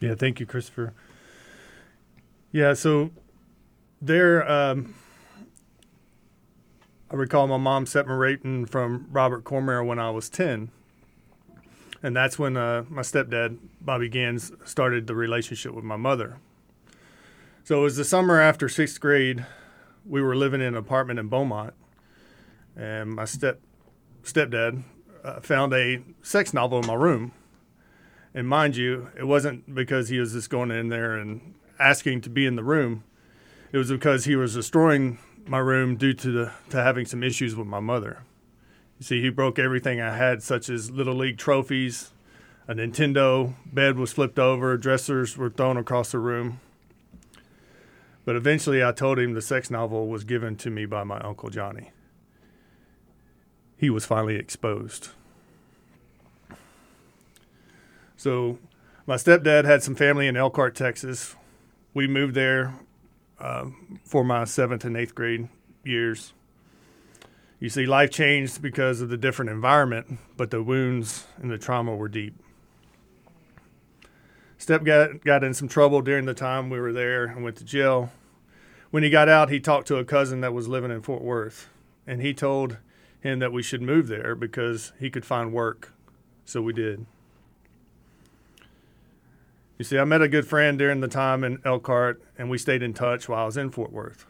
Yeah, 0.00 0.14
thank 0.14 0.40
you, 0.40 0.46
Christopher. 0.46 0.92
Yeah, 2.52 2.74
so 2.74 3.10
there, 4.00 4.48
um, 4.50 4.94
I 7.10 7.16
recall 7.16 7.46
my 7.46 7.56
mom 7.56 7.86
separating 7.86 8.66
from 8.66 9.08
Robert 9.10 9.44
Cormier 9.44 9.82
when 9.84 9.98
I 9.98 10.10
was 10.10 10.28
ten, 10.28 10.70
and 12.02 12.16
that's 12.16 12.38
when 12.38 12.56
uh, 12.56 12.84
my 12.88 13.02
stepdad 13.02 13.58
Bobby 13.80 14.08
Gans 14.08 14.52
started 14.64 15.06
the 15.06 15.14
relationship 15.14 15.72
with 15.72 15.84
my 15.84 15.96
mother. 15.96 16.38
So 17.66 17.80
it 17.80 17.82
was 17.82 17.96
the 17.96 18.04
summer 18.04 18.40
after 18.40 18.68
sixth 18.68 19.00
grade. 19.00 19.44
We 20.04 20.22
were 20.22 20.36
living 20.36 20.60
in 20.60 20.68
an 20.68 20.76
apartment 20.76 21.18
in 21.18 21.26
Beaumont, 21.26 21.74
and 22.76 23.10
my 23.10 23.24
step 23.24 23.60
stepdad 24.22 24.84
uh, 25.24 25.40
found 25.40 25.72
a 25.72 26.00
sex 26.22 26.54
novel 26.54 26.78
in 26.78 26.86
my 26.86 26.94
room. 26.94 27.32
And 28.32 28.46
mind 28.46 28.76
you, 28.76 29.08
it 29.18 29.24
wasn't 29.24 29.74
because 29.74 30.10
he 30.10 30.20
was 30.20 30.32
just 30.32 30.48
going 30.48 30.70
in 30.70 30.90
there 30.90 31.16
and 31.16 31.54
asking 31.76 32.20
to 32.20 32.30
be 32.30 32.46
in 32.46 32.54
the 32.54 32.62
room. 32.62 33.02
It 33.72 33.78
was 33.78 33.90
because 33.90 34.26
he 34.26 34.36
was 34.36 34.54
destroying 34.54 35.18
my 35.44 35.58
room 35.58 35.96
due 35.96 36.14
to 36.14 36.30
the 36.30 36.52
to 36.70 36.80
having 36.80 37.04
some 37.04 37.24
issues 37.24 37.56
with 37.56 37.66
my 37.66 37.80
mother. 37.80 38.22
You 39.00 39.04
see, 39.06 39.20
he 39.20 39.28
broke 39.28 39.58
everything 39.58 40.00
I 40.00 40.16
had, 40.16 40.40
such 40.40 40.68
as 40.68 40.92
little 40.92 41.16
league 41.16 41.38
trophies, 41.38 42.12
a 42.68 42.74
Nintendo, 42.76 43.54
bed 43.72 43.98
was 43.98 44.12
flipped 44.12 44.38
over, 44.38 44.76
dressers 44.76 45.36
were 45.36 45.50
thrown 45.50 45.76
across 45.76 46.12
the 46.12 46.20
room. 46.20 46.60
But 48.26 48.34
eventually 48.34 48.84
I 48.84 48.90
told 48.90 49.20
him 49.20 49.32
the 49.32 49.40
sex 49.40 49.70
novel 49.70 50.08
was 50.08 50.24
given 50.24 50.56
to 50.56 50.68
me 50.68 50.84
by 50.84 51.04
my 51.04 51.20
Uncle 51.20 51.48
Johnny. 51.48 51.92
He 53.78 53.88
was 53.88 54.04
finally 54.04 54.34
exposed. 54.34 55.10
So 58.16 58.58
my 59.06 59.14
stepdad 59.14 59.64
had 59.64 59.84
some 59.84 59.94
family 59.94 60.26
in 60.26 60.36
Elkhart, 60.36 60.74
Texas. 60.74 61.36
We 61.94 62.08
moved 62.08 62.34
there 62.34 62.74
uh, 63.38 63.66
for 64.04 64.24
my 64.24 64.44
seventh 64.44 64.84
and 64.84 64.96
eighth 64.96 65.14
grade 65.14 65.48
years. 65.84 66.32
You 67.60 67.68
see, 67.68 67.86
life 67.86 68.10
changed 68.10 68.60
because 68.60 69.00
of 69.00 69.08
the 69.08 69.16
different 69.16 69.52
environment, 69.52 70.18
but 70.36 70.50
the 70.50 70.62
wounds 70.64 71.26
and 71.40 71.48
the 71.48 71.58
trauma 71.58 71.94
were 71.94 72.08
deep. 72.08 72.34
Step 74.58 74.84
got, 74.84 75.24
got 75.24 75.44
in 75.44 75.54
some 75.54 75.68
trouble 75.68 76.00
during 76.00 76.24
the 76.24 76.34
time 76.34 76.70
we 76.70 76.80
were 76.80 76.92
there 76.92 77.24
and 77.24 77.44
went 77.44 77.56
to 77.56 77.64
jail. 77.64 78.10
When 78.90 79.02
he 79.02 79.10
got 79.10 79.28
out, 79.28 79.50
he 79.50 79.60
talked 79.60 79.86
to 79.88 79.96
a 79.96 80.04
cousin 80.04 80.40
that 80.40 80.54
was 80.54 80.68
living 80.68 80.90
in 80.90 81.02
Fort 81.02 81.22
Worth, 81.22 81.68
and 82.06 82.22
he 82.22 82.32
told 82.32 82.78
him 83.20 83.38
that 83.40 83.52
we 83.52 83.62
should 83.62 83.82
move 83.82 84.08
there 84.08 84.34
because 84.34 84.92
he 84.98 85.10
could 85.10 85.24
find 85.24 85.52
work. 85.52 85.92
So 86.44 86.62
we 86.62 86.72
did. 86.72 87.04
You 89.78 89.84
see, 89.84 89.98
I 89.98 90.04
met 90.04 90.22
a 90.22 90.28
good 90.28 90.46
friend 90.46 90.78
during 90.78 91.00
the 91.00 91.08
time 91.08 91.44
in 91.44 91.60
Elkhart, 91.64 92.22
and 92.38 92.48
we 92.48 92.56
stayed 92.56 92.82
in 92.82 92.94
touch 92.94 93.28
while 93.28 93.42
I 93.42 93.46
was 93.46 93.56
in 93.56 93.70
Fort 93.70 93.92
Worth. 93.92 94.24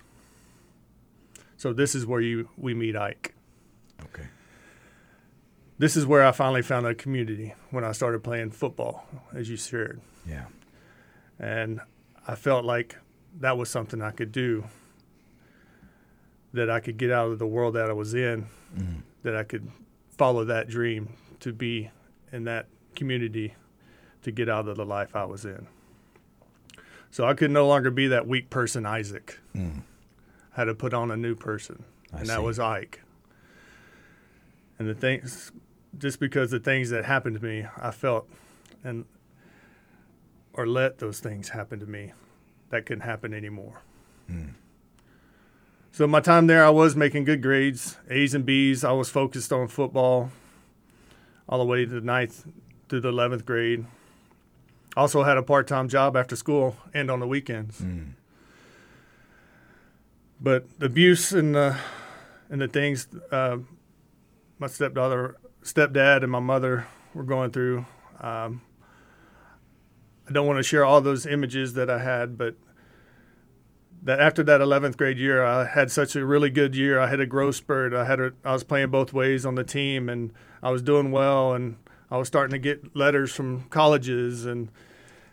So 1.56 1.72
this 1.72 1.94
is 1.94 2.04
where 2.04 2.20
you 2.20 2.48
we 2.56 2.74
meet 2.74 2.96
Ike. 2.96 3.34
Okay. 4.02 4.26
This 5.78 5.96
is 5.96 6.06
where 6.06 6.24
I 6.24 6.32
finally 6.32 6.62
found 6.62 6.86
a 6.86 6.94
community 6.94 7.54
when 7.70 7.84
I 7.84 7.92
started 7.92 8.24
playing 8.24 8.50
football, 8.50 9.06
as 9.34 9.50
you 9.50 9.56
shared. 9.56 10.00
Yeah. 10.26 10.46
And 11.38 11.80
I 12.26 12.34
felt 12.34 12.64
like 12.64 12.96
that 13.40 13.58
was 13.58 13.68
something 13.68 14.00
I 14.00 14.10
could 14.10 14.32
do. 14.32 14.64
That 16.54 16.70
I 16.70 16.80
could 16.80 16.96
get 16.96 17.10
out 17.10 17.30
of 17.30 17.38
the 17.38 17.46
world 17.46 17.74
that 17.74 17.90
I 17.90 17.92
was 17.92 18.14
in. 18.14 18.46
Mm. 18.74 19.02
That 19.22 19.36
I 19.36 19.42
could 19.42 19.70
follow 20.16 20.44
that 20.44 20.68
dream 20.68 21.12
to 21.40 21.52
be 21.52 21.90
in 22.32 22.44
that 22.44 22.66
community 22.94 23.54
to 24.22 24.32
get 24.32 24.48
out 24.48 24.66
of 24.66 24.76
the 24.76 24.84
life 24.86 25.14
I 25.14 25.24
was 25.24 25.44
in. 25.44 25.66
So 27.10 27.26
I 27.26 27.34
could 27.34 27.50
no 27.50 27.66
longer 27.66 27.90
be 27.90 28.08
that 28.08 28.26
weak 28.26 28.50
person, 28.50 28.86
Isaac. 28.86 29.38
Mm. 29.54 29.82
I 30.56 30.60
had 30.60 30.64
to 30.64 30.74
put 30.74 30.94
on 30.94 31.10
a 31.10 31.16
new 31.16 31.34
person, 31.34 31.84
I 32.12 32.18
and 32.18 32.26
see. 32.26 32.32
that 32.32 32.42
was 32.42 32.58
Ike. 32.58 33.02
And 34.78 34.88
the 34.88 34.94
things, 34.94 35.52
just 35.98 36.20
because 36.20 36.50
the 36.50 36.60
things 36.60 36.90
that 36.90 37.04
happened 37.04 37.38
to 37.38 37.44
me, 37.44 37.66
I 37.76 37.90
felt, 37.90 38.28
and 38.84 39.04
or 40.52 40.66
let 40.66 40.98
those 40.98 41.20
things 41.20 41.50
happen 41.50 41.80
to 41.80 41.86
me, 41.86 42.12
that 42.70 42.86
couldn't 42.86 43.02
happen 43.02 43.34
anymore. 43.34 43.82
Mm. 44.30 44.54
So 45.92 46.06
my 46.06 46.20
time 46.20 46.46
there, 46.46 46.64
I 46.64 46.70
was 46.70 46.96
making 46.96 47.24
good 47.24 47.42
grades, 47.42 47.96
A's 48.10 48.34
and 48.34 48.44
B's. 48.44 48.84
I 48.84 48.92
was 48.92 49.08
focused 49.08 49.52
on 49.52 49.68
football 49.68 50.30
all 51.48 51.58
the 51.58 51.64
way 51.64 51.84
to 51.84 51.90
the 51.90 52.00
ninth 52.00 52.46
through 52.88 53.00
the 53.00 53.08
eleventh 53.08 53.46
grade. 53.46 53.86
Also 54.96 55.22
had 55.22 55.36
a 55.36 55.42
part-time 55.42 55.88
job 55.88 56.16
after 56.16 56.36
school 56.36 56.76
and 56.92 57.10
on 57.10 57.20
the 57.20 57.26
weekends. 57.26 57.80
Mm. 57.80 58.12
But 60.40 60.78
the 60.78 60.86
abuse 60.86 61.32
and 61.32 61.54
the 61.54 61.76
and 62.50 62.60
the 62.60 62.68
things 62.68 63.08
uh, 63.30 63.58
my 64.58 64.66
stepdaughter, 64.66 65.36
stepdad, 65.66 66.22
and 66.22 66.30
my 66.30 66.40
mother 66.40 66.86
were 67.14 67.24
going 67.24 67.50
through. 67.50 67.86
Um, 68.20 68.62
I 70.28 70.32
don't 70.32 70.46
want 70.46 70.58
to 70.58 70.62
share 70.62 70.84
all 70.84 71.00
those 71.00 71.26
images 71.26 71.74
that 71.74 71.90
I 71.90 71.98
had, 71.98 72.38
but 72.38 72.56
that 74.02 74.20
after 74.20 74.42
that 74.44 74.60
11th 74.60 74.96
grade 74.96 75.18
year, 75.18 75.44
I 75.44 75.66
had 75.66 75.90
such 75.90 76.16
a 76.16 76.24
really 76.24 76.50
good 76.50 76.74
year. 76.74 76.98
I 76.98 77.08
had 77.08 77.20
a 77.20 77.26
growth 77.26 77.56
spurt. 77.56 77.92
I 77.92 78.04
had 78.04 78.20
a, 78.20 78.32
I 78.44 78.52
was 78.52 78.64
playing 78.64 78.90
both 78.90 79.12
ways 79.12 79.44
on 79.44 79.54
the 79.54 79.64
team, 79.64 80.08
and 80.08 80.32
I 80.62 80.70
was 80.70 80.82
doing 80.82 81.10
well, 81.12 81.52
and 81.52 81.76
I 82.10 82.16
was 82.16 82.28
starting 82.28 82.52
to 82.52 82.58
get 82.58 82.96
letters 82.96 83.32
from 83.32 83.64
colleges, 83.64 84.46
and 84.46 84.70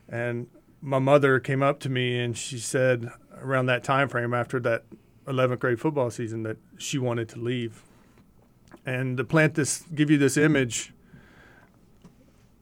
and 0.09 0.47
my 0.81 0.99
mother 0.99 1.39
came 1.39 1.63
up 1.63 1.79
to 1.79 1.89
me 1.89 2.19
and 2.19 2.37
she 2.37 2.57
said 2.57 3.09
around 3.37 3.67
that 3.67 3.85
time 3.85 4.09
frame 4.09 4.33
after 4.33 4.59
that 4.59 4.83
11th 5.25 5.59
grade 5.59 5.79
football 5.79 6.11
season 6.11 6.43
that 6.43 6.57
she 6.77 6.97
wanted 6.97 7.29
to 7.29 7.39
leave. 7.39 7.83
And 8.85 9.17
to 9.17 9.23
plant 9.23 9.55
this, 9.55 9.83
give 9.93 10.09
you 10.09 10.17
this 10.17 10.37
image 10.37 10.93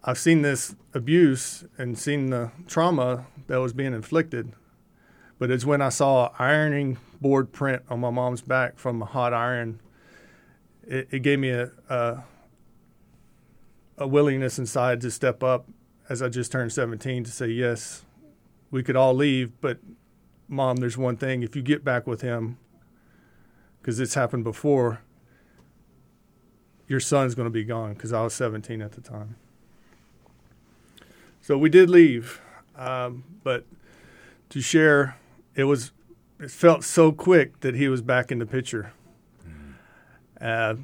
I've 0.03 0.17
seen 0.17 0.41
this 0.41 0.75
abuse 0.95 1.63
and 1.77 1.97
seen 1.97 2.31
the 2.31 2.51
trauma 2.67 3.25
that 3.45 3.57
was 3.57 3.71
being 3.71 3.93
inflicted. 3.93 4.51
But 5.37 5.51
it's 5.51 5.63
when 5.63 5.81
I 5.81 5.89
saw 5.89 6.29
an 6.29 6.31
ironing 6.39 6.97
board 7.19 7.51
print 7.51 7.83
on 7.87 7.99
my 7.99 8.09
mom's 8.09 8.41
back 8.41 8.79
from 8.79 9.01
a 9.03 9.05
hot 9.05 9.31
iron, 9.31 9.79
it, 10.87 11.07
it 11.11 11.19
gave 11.19 11.37
me 11.37 11.49
a, 11.49 11.71
a, 11.87 12.23
a 13.99 14.07
willingness 14.07 14.57
inside 14.57 15.01
to 15.01 15.11
step 15.11 15.43
up 15.43 15.67
as 16.09 16.23
I 16.23 16.29
just 16.29 16.51
turned 16.51 16.73
17 16.73 17.23
to 17.23 17.31
say, 17.31 17.47
yes, 17.47 18.03
we 18.71 18.81
could 18.81 18.95
all 18.95 19.13
leave, 19.13 19.51
but 19.61 19.77
mom, 20.47 20.77
there's 20.77 20.97
one 20.97 21.15
thing. 21.15 21.43
If 21.43 21.55
you 21.55 21.61
get 21.61 21.83
back 21.83 22.07
with 22.07 22.21
him, 22.21 22.57
because 23.79 23.99
it's 23.99 24.15
happened 24.15 24.43
before, 24.43 25.01
your 26.91 26.99
son's 26.99 27.35
going 27.35 27.45
to 27.45 27.49
be 27.49 27.63
gone 27.63 27.93
because 27.93 28.11
I 28.11 28.21
was 28.21 28.33
17 28.33 28.81
at 28.81 28.91
the 28.91 28.99
time. 28.99 29.37
So 31.39 31.57
we 31.57 31.69
did 31.69 31.89
leave, 31.89 32.41
um, 32.75 33.23
but 33.45 33.65
to 34.49 34.59
share, 34.59 35.15
it 35.55 35.63
was 35.63 35.93
it 36.37 36.51
felt 36.51 36.83
so 36.83 37.13
quick 37.13 37.61
that 37.61 37.75
he 37.75 37.87
was 37.87 38.01
back 38.01 38.29
in 38.29 38.39
the 38.39 38.45
picture. 38.45 38.91
Uh, 40.39 40.75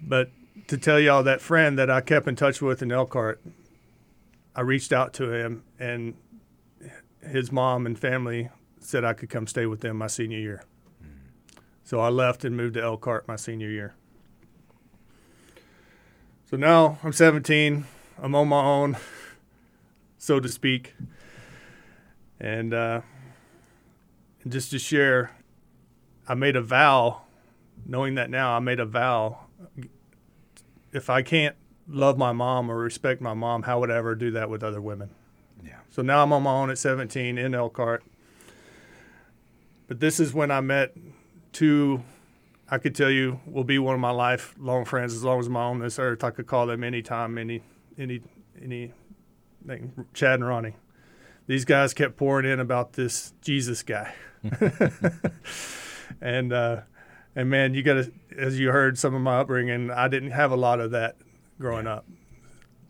but 0.00 0.30
to 0.68 0.78
tell 0.78 1.00
y'all 1.00 1.24
that 1.24 1.40
friend 1.40 1.76
that 1.76 1.90
I 1.90 2.02
kept 2.02 2.28
in 2.28 2.36
touch 2.36 2.62
with 2.62 2.80
in 2.80 2.92
Elkhart, 2.92 3.42
I 4.54 4.60
reached 4.60 4.92
out 4.92 5.12
to 5.14 5.32
him 5.32 5.64
and 5.78 6.14
his 7.20 7.50
mom 7.50 7.84
and 7.84 7.98
family 7.98 8.50
said 8.78 9.04
I 9.04 9.12
could 9.12 9.28
come 9.28 9.48
stay 9.48 9.66
with 9.66 9.80
them 9.80 9.96
my 9.96 10.06
senior 10.06 10.38
year. 10.38 10.62
So 11.82 11.98
I 11.98 12.10
left 12.10 12.44
and 12.44 12.56
moved 12.56 12.74
to 12.74 12.82
Elkhart 12.82 13.26
my 13.26 13.36
senior 13.36 13.70
year. 13.70 13.94
So 16.48 16.56
now 16.56 16.98
I'm 17.04 17.12
17. 17.12 17.84
I'm 18.22 18.34
on 18.34 18.48
my 18.48 18.64
own, 18.64 18.96
so 20.16 20.40
to 20.40 20.48
speak. 20.48 20.94
And, 22.40 22.72
uh, 22.72 23.02
and 24.42 24.50
just 24.50 24.70
to 24.70 24.78
share, 24.78 25.32
I 26.26 26.32
made 26.32 26.56
a 26.56 26.62
vow, 26.62 27.20
knowing 27.84 28.14
that 28.14 28.30
now, 28.30 28.56
I 28.56 28.60
made 28.60 28.80
a 28.80 28.86
vow. 28.86 29.40
If 30.90 31.10
I 31.10 31.20
can't 31.20 31.54
love 31.86 32.16
my 32.16 32.32
mom 32.32 32.70
or 32.70 32.78
respect 32.78 33.20
my 33.20 33.34
mom, 33.34 33.64
how 33.64 33.80
would 33.80 33.90
I 33.90 33.98
ever 33.98 34.14
do 34.14 34.30
that 34.30 34.48
with 34.48 34.64
other 34.64 34.80
women? 34.80 35.10
Yeah. 35.62 35.80
So 35.90 36.00
now 36.00 36.22
I'm 36.22 36.32
on 36.32 36.44
my 36.44 36.52
own 36.52 36.70
at 36.70 36.78
17 36.78 37.36
in 37.36 37.54
Elkhart. 37.54 38.02
But 39.86 40.00
this 40.00 40.18
is 40.18 40.32
when 40.32 40.50
I 40.50 40.62
met 40.62 40.96
two, 41.52 42.02
I 42.70 42.78
could 42.78 42.94
tell 42.94 43.10
you, 43.10 43.40
will 43.46 43.64
be 43.64 43.78
one 43.78 43.94
of 43.94 44.00
my 44.00 44.10
lifelong 44.10 44.84
friends 44.84 45.14
as 45.14 45.24
long 45.24 45.40
as 45.40 45.46
I'm 45.46 45.56
on 45.56 45.78
this 45.78 45.98
earth. 45.98 46.22
I 46.22 46.30
could 46.30 46.46
call 46.46 46.66
them 46.66 46.84
anytime, 46.84 47.38
any, 47.38 47.62
any, 47.96 48.20
any, 48.62 48.92
Chad 50.12 50.34
and 50.34 50.46
Ronnie. 50.46 50.76
These 51.46 51.64
guys 51.64 51.94
kept 51.94 52.16
pouring 52.16 52.50
in 52.50 52.60
about 52.60 52.92
this 52.92 53.32
Jesus 53.40 53.82
guy. 53.82 54.12
and, 56.20 56.52
uh, 56.52 56.82
and 57.34 57.48
man, 57.48 57.72
you 57.72 57.82
got 57.82 57.94
to, 57.94 58.12
as 58.36 58.58
you 58.58 58.70
heard 58.70 58.98
some 58.98 59.14
of 59.14 59.22
my 59.22 59.38
upbringing, 59.38 59.90
I 59.90 60.08
didn't 60.08 60.32
have 60.32 60.50
a 60.50 60.56
lot 60.56 60.78
of 60.78 60.90
that 60.90 61.16
growing 61.58 61.86
up. 61.86 62.04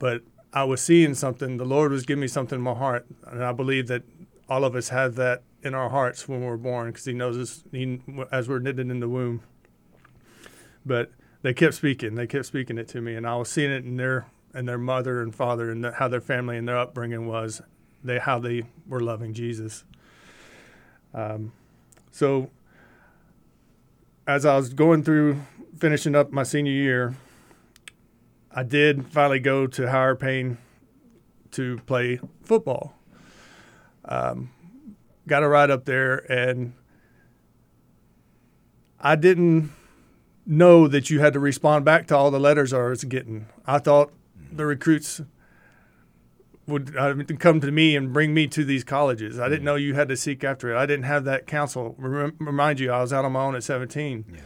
But 0.01 0.23
I 0.53 0.65
was 0.65 0.81
seeing 0.81 1.15
something. 1.15 1.57
The 1.57 1.65
Lord 1.65 1.93
was 1.93 2.05
giving 2.05 2.23
me 2.23 2.29
something 2.29 2.59
in 2.59 2.63
my 2.63 2.75
heart, 2.75 3.07
and 3.27 3.45
I 3.45 3.53
believe 3.53 3.87
that 3.89 4.03
all 4.49 4.65
of 4.65 4.75
us 4.75 4.89
have 4.89 5.15
that 5.17 5.43
in 5.63 5.75
our 5.75 5.91
hearts 5.91 6.29
when 6.29 6.41
we're 6.41 6.57
born 6.57 6.89
because 6.89 7.05
He 7.05 7.13
knows 7.13 7.37
us 7.37 7.65
he, 7.71 8.01
as 8.33 8.49
we're 8.49 8.59
knitted 8.59 8.91
in 8.91 9.01
the 9.01 9.09
womb. 9.09 9.43
But 10.85 11.11
they 11.43 11.55
kept 11.55 11.75
speaking. 11.75 12.15
They 12.15 12.27
kept 12.27 12.47
speaking 12.47 12.79
it 12.79 12.89
to 12.89 13.01
me, 13.01 13.15
and 13.15 13.27
I 13.27 13.37
was 13.37 13.51
seeing 13.51 13.71
it 13.71 13.85
in 13.85 13.97
their 13.97 14.27
and 14.55 14.69
their 14.69 14.79
mother 14.79 15.23
and 15.23 15.35
father 15.35 15.71
and 15.71 15.85
the, 15.85 15.93
how 15.93 16.09
their 16.09 16.21
family 16.21 16.57
and 16.57 16.67
their 16.67 16.79
upbringing 16.79 17.27
was, 17.27 17.61
they 18.03 18.19
how 18.19 18.39
they 18.39 18.65
were 18.87 19.01
loving 19.01 19.35
Jesus. 19.35 19.85
Um, 21.13 21.53
so 22.11 22.51
as 24.27 24.45
I 24.45 24.57
was 24.57 24.73
going 24.73 25.03
through 25.03 25.41
finishing 25.79 26.15
up 26.15 26.33
my 26.33 26.43
senior 26.43 26.73
year, 26.73 27.15
I 28.51 28.63
did 28.63 29.07
finally 29.13 29.41
go 29.41 29.67
to 29.67 29.91
Howard 29.91 30.21
Payne 30.21 30.59
to 31.53 31.79
play 31.87 32.21
football. 32.43 32.95
Um, 34.05 34.51
got 35.27 35.43
a 35.43 35.49
ride 35.49 35.71
up 35.71 35.85
there, 35.85 36.17
and 36.31 36.73
I 39.01 39.17
didn't 39.17 39.71
know 40.49 40.89
that 40.89 41.11
you 41.11 41.21
had 41.21 41.35
to 41.35 41.39
respond 41.39 41.85
back 41.85 42.07
to 42.09 42.17
all 42.17 42.31
the 42.31 42.41
letters 42.41 42.73
I 42.73 42.83
was 42.83 43.05
getting. 43.05 43.47
I 43.67 43.79
thought 43.79 44.11
the 44.51 44.65
recruits 44.65 45.21
would 46.67 46.97
uh, 46.97 47.15
come 47.39 47.61
to 47.61 47.71
me 47.71 47.95
and 47.95 48.13
bring 48.13 48.35
me 48.35 48.47
to 48.49 48.65
these 48.65 48.83
colleges. 48.83 49.39
I 49.39 49.49
didn't 49.49 49.65
know 49.65 49.77
you 49.77 49.95
had 49.95 50.09
to 50.09 50.17
seek 50.17 50.43
after 50.43 50.73
it. 50.73 50.77
I 50.79 50.87
didn't 50.87 51.05
have 51.05 51.25
that 51.25 51.47
counsel. 51.47 51.95
Rem- 51.99 52.37
remind 52.39 52.81
you, 52.81 52.91
I 52.91 53.01
was 53.01 53.13
out 53.13 53.25
on 53.25 53.33
my 53.33 53.43
own 53.43 53.57
at 53.57 53.63
17. 53.63 54.25
Yeah. 54.33 54.41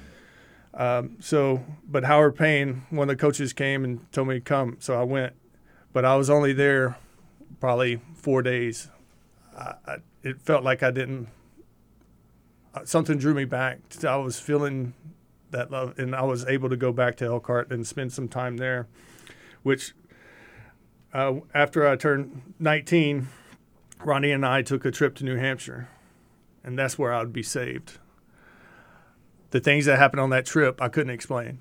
Um, 0.74 1.16
so, 1.20 1.64
but 1.86 2.04
Howard 2.04 2.36
Payne, 2.36 2.86
one 2.90 3.08
of 3.08 3.16
the 3.16 3.20
coaches 3.20 3.52
came 3.52 3.84
and 3.84 4.10
told 4.12 4.28
me 4.28 4.34
to 4.34 4.40
come, 4.40 4.76
so 4.80 4.98
I 4.98 5.04
went. 5.04 5.34
But 5.92 6.04
I 6.04 6.16
was 6.16 6.30
only 6.30 6.52
there 6.52 6.96
probably 7.60 8.00
four 8.14 8.42
days. 8.42 8.88
I, 9.56 9.74
I, 9.86 9.96
it 10.22 10.40
felt 10.40 10.64
like 10.64 10.82
I 10.82 10.90
didn't. 10.90 11.28
Uh, 12.74 12.84
something 12.84 13.18
drew 13.18 13.34
me 13.34 13.44
back. 13.44 13.80
I 14.02 14.16
was 14.16 14.40
feeling 14.40 14.94
that 15.52 15.70
love, 15.70 15.98
and 15.98 16.14
I 16.14 16.22
was 16.22 16.44
able 16.46 16.68
to 16.68 16.76
go 16.76 16.92
back 16.92 17.16
to 17.18 17.26
Elkhart 17.26 17.70
and 17.70 17.86
spend 17.86 18.12
some 18.12 18.28
time 18.28 18.56
there, 18.56 18.88
which 19.62 19.94
uh, 21.14 21.34
after 21.54 21.86
I 21.86 21.96
turned 21.96 22.54
19, 22.58 23.28
Ronnie 24.04 24.32
and 24.32 24.44
I 24.44 24.62
took 24.62 24.84
a 24.84 24.90
trip 24.90 25.14
to 25.16 25.24
New 25.24 25.36
Hampshire, 25.36 25.88
and 26.64 26.78
that's 26.78 26.98
where 26.98 27.12
I 27.12 27.20
would 27.20 27.32
be 27.32 27.42
saved 27.42 27.98
the 29.52 29.60
things 29.60 29.84
that 29.84 29.98
happened 29.98 30.20
on 30.20 30.30
that 30.30 30.44
trip 30.44 30.82
I 30.82 30.88
couldn't 30.88 31.12
explain. 31.12 31.60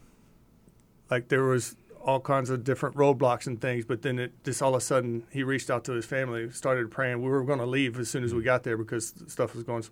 Like 1.10 1.27
there 1.27 1.43
was 1.43 1.75
all 2.04 2.19
kinds 2.19 2.49
of 2.49 2.63
different 2.63 2.95
roadblocks 2.95 3.45
and 3.45 3.62
things, 3.62 3.86
but 3.86 4.01
then 4.01 4.17
it 4.17 4.43
just 4.43 4.62
all 4.62 4.73
of 4.73 4.82
a 4.82 4.82
sudden 4.82 5.23
he 5.30 5.43
reached 5.43 5.69
out 5.69 5.84
to 5.86 5.91
his 5.91 6.06
family, 6.06 6.49
started 6.51 6.89
praying. 6.89 7.21
We 7.21 7.30
were 7.30 7.43
going 7.43 7.60
to 7.60 7.65
leave 7.65 7.99
as 7.99 8.10
soon 8.10 8.23
as 8.23 8.34
we 8.34 8.41
got 8.41 8.63
there 8.63 8.77
because 8.77 9.13
stuff 9.27 9.54
was 9.54 9.63
going. 9.63 9.84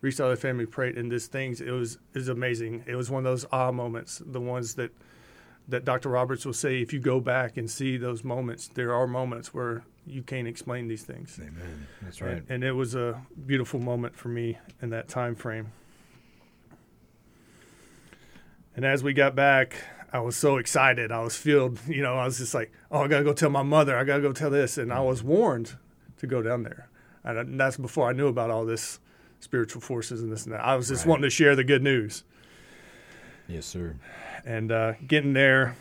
Reached 0.00 0.20
out 0.20 0.28
to 0.28 0.30
the 0.30 0.40
family, 0.40 0.66
prayed, 0.66 0.96
and 0.96 1.10
this 1.10 1.26
things 1.26 1.60
it 1.60 1.70
was 1.70 1.98
it 2.14 2.18
was 2.18 2.28
amazing. 2.28 2.84
It 2.86 2.96
was 2.96 3.10
one 3.10 3.24
of 3.26 3.30
those 3.30 3.46
ah 3.50 3.72
moments, 3.72 4.22
the 4.24 4.40
ones 4.40 4.74
that 4.74 4.92
that 5.68 5.84
Dr. 5.84 6.10
Roberts 6.10 6.44
will 6.44 6.52
say. 6.52 6.80
If 6.80 6.92
you 6.92 7.00
go 7.00 7.20
back 7.20 7.56
and 7.56 7.70
see 7.70 7.96
those 7.96 8.22
moments, 8.22 8.68
there 8.68 8.94
are 8.94 9.06
moments 9.06 9.52
where 9.52 9.84
you 10.06 10.22
can't 10.22 10.46
explain 10.46 10.86
these 10.88 11.02
things. 11.02 11.38
Amen. 11.40 11.86
That's 12.02 12.20
right. 12.20 12.34
And, 12.34 12.50
and 12.50 12.64
it 12.64 12.72
was 12.72 12.94
a 12.94 13.20
beautiful 13.46 13.80
moment 13.80 14.14
for 14.14 14.28
me 14.28 14.58
in 14.80 14.90
that 14.90 15.08
time 15.08 15.34
frame. 15.34 15.72
And 18.76 18.84
as 18.84 19.02
we 19.02 19.12
got 19.12 19.34
back, 19.34 19.76
I 20.12 20.20
was 20.20 20.36
so 20.36 20.58
excited. 20.58 21.10
I 21.10 21.20
was 21.20 21.34
filled, 21.34 21.80
you 21.88 22.02
know, 22.02 22.16
I 22.16 22.24
was 22.24 22.38
just 22.38 22.54
like, 22.54 22.72
oh, 22.90 23.00
I 23.00 23.08
got 23.08 23.18
to 23.18 23.24
go 23.24 23.32
tell 23.32 23.50
my 23.50 23.62
mother. 23.62 23.96
I 23.96 24.04
got 24.04 24.16
to 24.16 24.22
go 24.22 24.32
tell 24.32 24.50
this. 24.50 24.78
And 24.78 24.92
I 24.92 25.00
was 25.00 25.22
warned 25.22 25.76
to 26.18 26.26
go 26.26 26.42
down 26.42 26.62
there. 26.62 26.88
And 27.24 27.58
that's 27.58 27.76
before 27.76 28.08
I 28.08 28.12
knew 28.12 28.28
about 28.28 28.50
all 28.50 28.64
this 28.64 29.00
spiritual 29.46 29.80
forces 29.80 30.22
and 30.22 30.32
this 30.32 30.44
and 30.44 30.52
that. 30.52 30.60
I 30.60 30.74
was 30.74 30.88
just 30.88 31.04
right. 31.04 31.10
wanting 31.10 31.22
to 31.22 31.30
share 31.30 31.54
the 31.54 31.62
good 31.62 31.84
news. 31.84 32.24
Yes, 33.46 33.64
sir. 33.64 33.94
And 34.44 34.72
uh, 34.72 34.94
getting 35.06 35.34
there, 35.34 35.76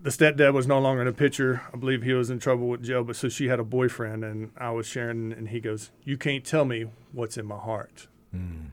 the 0.00 0.08
stepdad 0.08 0.54
was 0.54 0.66
no 0.66 0.78
longer 0.78 1.02
in 1.02 1.06
the 1.06 1.12
picture. 1.12 1.60
I 1.72 1.76
believe 1.76 2.02
he 2.02 2.14
was 2.14 2.30
in 2.30 2.38
trouble 2.38 2.66
with 2.66 2.82
jail, 2.82 3.04
but 3.04 3.16
so 3.16 3.28
she 3.28 3.48
had 3.48 3.60
a 3.60 3.64
boyfriend, 3.64 4.24
and 4.24 4.52
I 4.56 4.70
was 4.70 4.86
sharing, 4.86 5.32
and 5.32 5.50
he 5.50 5.60
goes, 5.60 5.90
"You 6.02 6.16
can't 6.16 6.44
tell 6.44 6.64
me 6.64 6.86
what's 7.12 7.36
in 7.36 7.44
my 7.44 7.58
heart." 7.58 8.08
Mm. 8.34 8.70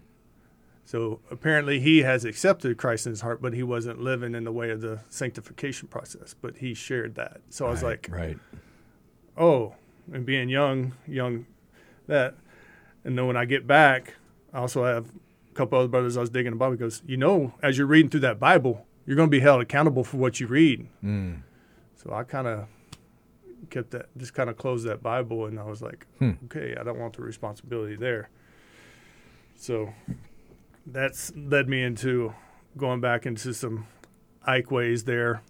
So 0.86 1.20
apparently 1.30 1.82
he 1.82 2.04
has 2.04 2.24
accepted 2.24 2.78
Christ 2.78 3.06
in 3.06 3.12
his 3.12 3.22
heart, 3.22 3.42
but 3.42 3.54
he 3.54 3.64
wasn't 3.64 4.00
living 4.00 4.34
in 4.34 4.46
the 4.46 4.52
way 4.52 4.70
of 4.70 4.80
the 4.80 5.02
sanctification 5.10 5.90
process. 5.90 6.34
But 6.40 6.58
he 6.58 6.74
shared 6.74 7.16
that. 7.16 7.42
So 7.50 7.66
I 7.66 7.72
was 7.72 7.84
like, 7.84 8.08
right. 8.10 8.38
Oh, 9.36 9.74
and 10.14 10.26
being 10.26 10.48
young, 10.48 10.94
young, 11.06 11.48
that. 12.08 12.36
And 13.06 13.18
then 13.18 13.28
when 13.28 13.38
I 13.38 13.46
get 13.46 13.66
back, 13.66 14.16
I 14.52 14.58
also 14.58 14.84
have 14.84 15.06
a 15.52 15.54
couple 15.54 15.80
other 15.80 15.88
brothers 15.88 16.18
I 16.18 16.22
was 16.22 16.30
digging 16.30 16.52
the 16.52 16.58
Bible. 16.58 16.74
He 16.74 16.80
goes, 16.80 17.04
you 17.06 17.18
know, 17.18 17.54
as 17.62 17.78
you're 17.78 17.88
reading 17.88 18.10
through 18.10 18.22
that 18.22 18.40
Bible, 18.40 18.86
you're 19.06 19.16
going 19.16 19.30
to 19.30 19.32
be 19.32 19.40
held 19.40 19.62
accountable 19.62 20.04
for 20.04 20.18
what 20.18 20.40
you 20.40 20.48
read. 20.48 20.88
Mm. 21.04 21.44
So 21.96 22.12
I 22.12 22.24
kind 22.24 22.48
of 22.48 22.68
kept 23.70 23.92
that, 23.92 24.08
just 24.18 24.34
kind 24.34 24.50
of 24.50 24.58
closed 24.58 24.88
that 24.88 25.04
Bible, 25.04 25.46
and 25.46 25.60
I 25.60 25.64
was 25.64 25.82
like, 25.82 26.06
hmm. 26.20 26.32
okay, 26.46 26.76
I 26.80 26.84
don't 26.84 27.00
want 27.00 27.16
the 27.16 27.22
responsibility 27.22 27.96
there. 27.96 28.30
So 29.56 29.94
that's 30.86 31.32
led 31.36 31.70
me 31.70 31.82
into 31.82 32.34
going 32.78 33.02
back 33.02 33.26
into 33.26 33.54
some 33.54 33.88
Ike 34.46 34.70
ways 34.72 35.06
there. 35.06 35.42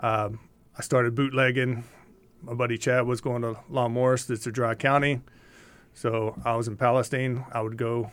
Um, 0.00 0.40
I 0.76 0.82
started 0.82 1.14
bootlegging. 1.14 1.84
My 2.42 2.54
buddy 2.54 2.78
Chad 2.78 3.06
was 3.06 3.20
going 3.20 3.42
to 3.42 3.56
Lon 3.68 3.92
Morris, 3.92 4.24
that's 4.24 4.46
a 4.46 4.52
dry 4.52 4.74
county. 4.74 5.20
So 5.94 6.40
I 6.44 6.56
was 6.56 6.68
in 6.68 6.76
Palestine. 6.76 7.44
I 7.52 7.60
would 7.60 7.76
go 7.76 8.10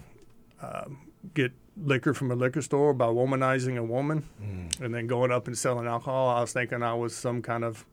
um, 0.61 1.11
get 1.33 1.51
liquor 1.75 2.13
from 2.13 2.31
a 2.31 2.35
liquor 2.35 2.61
store 2.61 2.93
by 2.93 3.05
womanizing 3.05 3.77
a 3.77 3.83
woman 3.83 4.23
mm. 4.41 4.79
and 4.83 4.93
then 4.93 5.07
going 5.07 5.31
up 5.31 5.47
and 5.47 5.57
selling 5.57 5.87
alcohol. 5.87 6.29
I 6.29 6.41
was 6.41 6.53
thinking 6.53 6.81
I 6.81 6.93
was 6.93 7.15
some 7.15 7.41
kind 7.41 7.63
of 7.63 7.85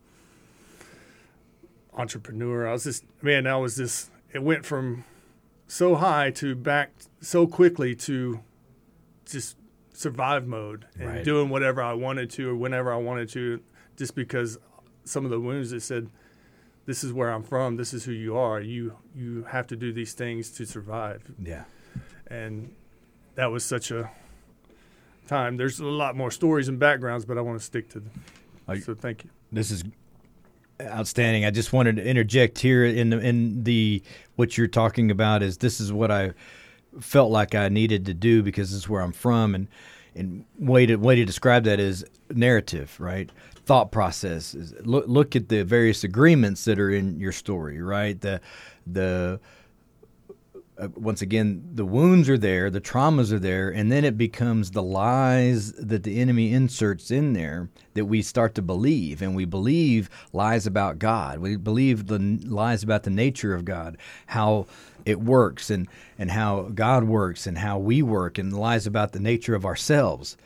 entrepreneur. 1.92 2.66
I 2.66 2.73
was 2.73 2.85
just, 2.85 3.05
man, 3.23 3.47
I 3.47 3.57
was 3.57 3.77
just, 3.77 4.11
it 4.33 4.42
went 4.42 4.64
from 4.64 5.05
so 5.66 5.97
high 5.97 6.31
to 6.33 6.55
back 6.55 6.92
so 7.20 7.47
quickly 7.47 7.94
to 7.94 8.40
just 9.27 9.57
survive 9.92 10.47
mode 10.47 10.87
and 10.99 11.09
right. 11.09 11.25
doing 11.25 11.49
whatever 11.49 11.83
I 11.83 11.92
wanted 11.92 12.31
to 12.31 12.51
or 12.51 12.57
whenever 12.57 12.92
I 12.92 12.97
wanted 12.97 13.29
to, 13.31 13.61
just 13.97 14.14
because 14.14 14.59
some 15.05 15.25
of 15.25 15.31
the 15.31 15.40
wounds 15.40 15.70
that 15.70 15.81
said, 15.81 16.11
this 16.87 17.05
is 17.05 17.12
where 17.12 17.31
I'm 17.31 17.42
from. 17.42 17.77
This 17.77 17.94
is 17.94 18.05
who 18.05 18.12
you 18.12 18.37
are. 18.37 18.61
You 18.61 18.97
you 19.14 19.44
have 19.44 19.66
to 19.68 19.77
do 19.77 19.92
these 19.92 20.12
things 20.12 20.51
to 20.53 20.66
survive. 20.66 21.23
Yeah. 21.42 21.64
And 22.27 22.75
that 23.35 23.51
was 23.51 23.64
such 23.64 23.90
a 23.90 24.11
time. 25.27 25.57
There's 25.57 25.81
a 25.81 25.87
lot 25.87 26.16
more 26.16 26.31
stories 26.31 26.68
and 26.68 26.79
backgrounds, 26.79 27.25
but 27.25 27.38
I 27.38 27.40
want 27.40 27.59
to 27.59 27.64
stick 27.64 27.88
to 27.90 28.01
them. 28.01 28.11
So 28.83 28.94
thank 28.94 29.25
you. 29.25 29.31
This 29.53 29.70
is 29.70 29.85
outstanding. 30.81 31.44
I 31.44 31.51
just 31.51 31.73
wanted 31.73 31.97
to 31.97 32.05
interject 32.05 32.59
here 32.59 32.85
in 32.85 33.11
the, 33.11 33.18
in 33.18 33.64
the 33.64 34.03
what 34.37 34.57
you're 34.57 34.66
talking 34.66 35.11
about 35.11 35.42
is 35.42 35.59
this 35.59 35.81
is 35.81 35.92
what 35.92 36.11
I 36.11 36.33
felt 37.01 37.31
like 37.31 37.55
I 37.55 37.68
needed 37.68 38.07
to 38.07 38.14
do 38.14 38.42
because 38.42 38.70
this 38.70 38.79
is 38.79 38.88
where 38.88 39.03
I'm 39.03 39.12
from 39.12 39.55
and 39.55 39.68
and 40.16 40.44
way 40.59 40.87
to 40.87 40.97
way 40.97 41.16
to 41.16 41.25
describe 41.25 41.64
that 41.64 41.81
is 41.81 42.05
narrative, 42.31 42.97
right? 42.99 43.31
Thought 43.64 43.90
process. 43.90 44.55
Look 44.83 45.07
look 45.09 45.37
at 45.37 45.48
the 45.48 45.64
various 45.64 46.05
agreements 46.05 46.64
that 46.66 46.79
are 46.79 46.90
in 46.90 47.18
your 47.18 47.33
story, 47.33 47.81
right? 47.81 48.20
The 48.20 48.40
the 48.87 49.40
uh, 50.77 50.88
once 50.96 51.22
again, 51.22 51.62
the 51.72 51.85
wounds 51.85 52.29
are 52.29 52.37
there, 52.37 52.68
the 52.68 52.81
traumas 52.81 53.31
are 53.31 53.38
there, 53.38 53.70
and 53.70 53.92
then 53.92 54.05
it 54.05 54.18
becomes 54.18 54.72
the 54.72 54.83
lies 54.83 55.72
that 55.74 56.03
the 56.03 56.20
enemy 56.20 56.53
inserts 56.53 57.12
in 57.12 57.33
there 57.33 57.68
that 57.94 58.07
we 58.07 58.20
start 58.22 58.57
to 58.57 58.62
believe. 58.62 59.22
And 59.22 59.37
we 59.37 59.44
believe 59.44 60.11
lies 60.33 60.66
about 60.66 60.98
God. 60.98 61.38
We 61.38 61.57
believe 61.57 62.07
the 62.07 62.18
lies 62.18 62.83
about 62.83 63.05
the 63.05 63.11
nature 63.11 63.55
of 63.55 63.64
God, 63.64 63.96
how 64.27 64.66
it 65.05 65.20
works, 65.20 65.70
and, 65.70 65.87
and 66.18 66.33
how 66.33 66.62
God 66.74 67.05
works, 67.05 67.46
and 67.46 67.59
how 67.59 67.79
we 67.79 68.03
work, 68.03 68.37
and 68.37 68.53
lies 68.53 68.87
about 68.87 69.12
the 69.12 69.20
nature 69.20 69.55
of 69.55 69.64
ourselves. 69.64 70.37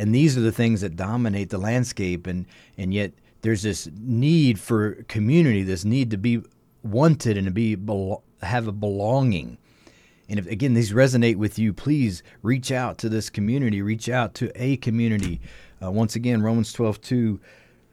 And 0.00 0.14
these 0.14 0.34
are 0.34 0.40
the 0.40 0.50
things 0.50 0.80
that 0.80 0.96
dominate 0.96 1.50
the 1.50 1.58
landscape. 1.58 2.26
And, 2.26 2.46
and 2.78 2.94
yet, 2.94 3.12
there's 3.42 3.62
this 3.62 3.86
need 3.94 4.58
for 4.58 5.04
community, 5.08 5.62
this 5.62 5.84
need 5.84 6.10
to 6.10 6.16
be 6.16 6.42
wanted 6.82 7.36
and 7.36 7.46
to 7.46 7.50
be 7.50 7.76
have 8.40 8.66
a 8.66 8.72
belonging. 8.72 9.58
And 10.26 10.38
if 10.38 10.46
again 10.46 10.72
these 10.72 10.92
resonate 10.92 11.36
with 11.36 11.58
you, 11.58 11.74
please 11.74 12.22
reach 12.42 12.72
out 12.72 12.96
to 12.98 13.10
this 13.10 13.28
community, 13.28 13.82
reach 13.82 14.08
out 14.08 14.32
to 14.36 14.50
a 14.54 14.78
community. 14.78 15.38
Uh, 15.82 15.90
once 15.90 16.16
again, 16.16 16.40
Romans 16.40 16.72
12 16.72 17.02
2, 17.02 17.40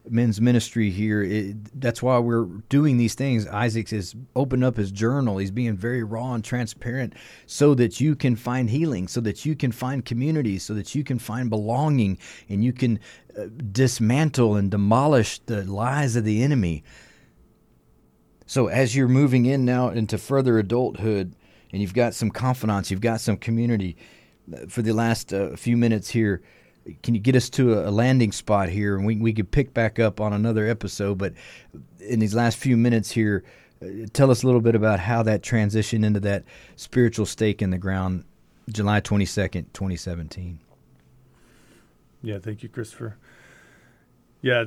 men's 0.10 0.40
ministry 0.42 0.90
here. 0.90 1.24
It, 1.24 1.80
that's 1.82 2.02
why 2.02 2.18
we're 2.20 2.46
doing 2.70 2.98
these 2.98 3.16
things. 3.16 3.48
Isaac 3.48 3.90
has 3.90 4.16
opened 4.36 4.64
up 4.64 4.78
his 4.78 4.92
journal. 4.92 5.38
He's 5.38 5.52
being 5.52 5.76
very 5.76 6.04
raw 6.04 6.34
and 6.34 6.44
transparent 6.44 7.14
so 7.46 7.74
that 7.76 8.00
you 8.00 8.16
can 8.16 8.36
find 8.36 8.70
healing, 8.70 9.08
so 9.08 9.22
that 9.22 9.46
you 9.46 9.56
can 9.56 9.72
find 9.72 10.04
community, 10.06 10.60
so 10.60 10.74
that 10.74 10.96
you 10.96 11.04
can 11.04 11.20
find 11.20 11.50
belonging, 11.50 12.18
and 12.50 12.64
you 12.64 12.74
can 12.74 13.00
uh, 13.38 13.46
dismantle 13.72 14.56
and 14.56 14.72
demolish 14.72 15.40
the 15.40 15.64
lies 15.64 16.16
of 16.16 16.24
the 16.24 16.44
enemy. 16.44 16.84
So 18.46 18.68
as 18.68 18.96
you're 18.96 19.10
moving 19.10 19.46
in 19.46 19.66
now 19.66 19.90
into 19.90 20.18
further 20.18 20.58
adulthood, 20.58 21.36
and 21.72 21.82
you've 21.82 21.94
got 21.94 22.14
some 22.14 22.32
confidence, 22.32 22.90
you've 22.90 23.02
got 23.02 23.20
some 23.20 23.38
community. 23.38 23.98
uh, 24.54 24.68
For 24.68 24.82
the 24.82 24.94
last 24.94 25.34
uh, 25.34 25.56
few 25.58 25.76
minutes 25.76 26.10
here, 26.10 26.42
can 27.04 27.14
you 27.14 27.20
get 27.20 27.36
us 27.36 27.50
to 27.52 27.88
a, 27.88 27.92
landing 27.92 28.32
spot 28.32 28.70
here, 28.70 28.96
and 28.96 29.06
we 29.06 29.16
we 29.18 29.34
could 29.34 29.52
pick 29.52 29.74
back 29.74 30.00
up 30.00 30.20
on 30.20 30.34
another 30.34 30.68
episode? 30.68 31.18
But 31.18 31.34
in 32.00 32.20
these 32.20 32.36
last 32.36 32.58
few 32.58 32.78
minutes 32.78 33.12
here, 33.12 33.44
uh, 33.82 34.08
tell 34.14 34.32
us 34.32 34.44
a 34.44 34.46
little 34.46 34.62
bit 34.62 34.76
about 34.76 35.00
how 35.00 35.24
that 35.24 35.44
transition 35.44 36.04
into 36.04 36.20
that 36.22 36.44
spiritual 36.76 37.26
stake 37.26 37.62
in 37.62 37.70
the 37.70 37.78
ground, 37.78 38.24
July 38.70 39.00
twenty 39.00 39.26
second, 39.26 39.74
twenty 39.74 39.96
seventeen. 39.96 40.60
Yeah, 42.22 42.40
thank 42.40 42.64
you, 42.64 42.70
Christopher. 42.70 43.18
Yeah, 44.42 44.66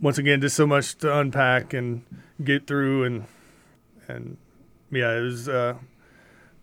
once 0.00 0.18
again, 0.18 0.40
just 0.40 0.56
so 0.56 0.66
much 0.66 0.96
to 0.98 1.18
unpack 1.18 1.72
and 1.74 2.04
get 2.42 2.66
through, 2.66 3.04
and 3.04 3.24
and 4.06 4.36
yeah, 4.90 5.16
it 5.16 5.22
was 5.22 5.48
uh, 5.48 5.74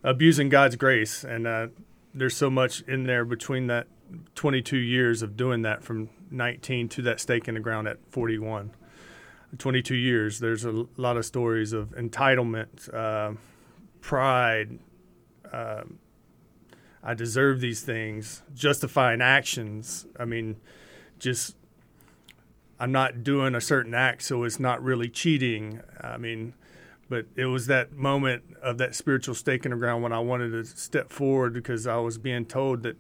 abusing 0.04 0.50
God's 0.50 0.76
grace, 0.76 1.24
and 1.24 1.46
uh, 1.46 1.68
there's 2.14 2.36
so 2.36 2.50
much 2.50 2.82
in 2.82 3.04
there 3.04 3.26
between 3.26 3.68
that 3.68 3.88
22 4.36 4.78
years 4.78 5.22
of 5.22 5.36
doing 5.36 5.62
that 5.64 5.84
from 5.84 6.10
19 6.32 6.90
to 6.90 7.02
that 7.04 7.20
stake 7.20 7.48
in 7.48 7.56
the 7.56 7.60
ground 7.60 7.88
at 7.88 7.98
41. 8.10 8.72
22 9.58 9.96
years. 9.96 10.40
There's 10.40 10.66
a 10.66 10.86
lot 10.98 11.18
of 11.18 11.26
stories 11.26 11.74
of 11.74 11.90
entitlement, 11.92 12.94
uh, 12.94 13.38
pride. 14.02 14.80
Uh, 15.52 15.84
I 17.04 17.14
deserve 17.14 17.62
these 17.62 17.82
things, 17.82 18.42
justifying 18.54 19.22
actions. 19.22 20.08
I 20.20 20.26
mean, 20.26 20.58
just 21.20 21.56
I'm 22.80 22.92
not 22.92 23.24
doing 23.24 23.56
a 23.56 23.62
certain 23.62 23.94
act, 23.94 24.24
so 24.24 24.44
it's 24.44 24.60
not 24.60 24.84
really 24.84 25.08
cheating. 25.08 25.82
I 26.02 26.18
mean, 26.18 26.54
but 27.08 27.28
it 27.36 27.46
was 27.46 27.68
that 27.68 27.94
moment 27.94 28.44
of 28.62 28.78
that 28.80 28.96
spiritual 28.96 29.36
stake 29.36 29.66
in 29.66 29.72
the 29.72 29.78
ground 29.78 30.04
when 30.04 30.12
I 30.12 30.20
wanted 30.20 30.52
to 30.52 30.66
step 30.66 31.12
forward 31.12 31.54
because 31.54 31.88
I 31.88 31.98
was 31.98 32.18
being 32.18 32.46
told 32.46 32.84
that 32.84 32.98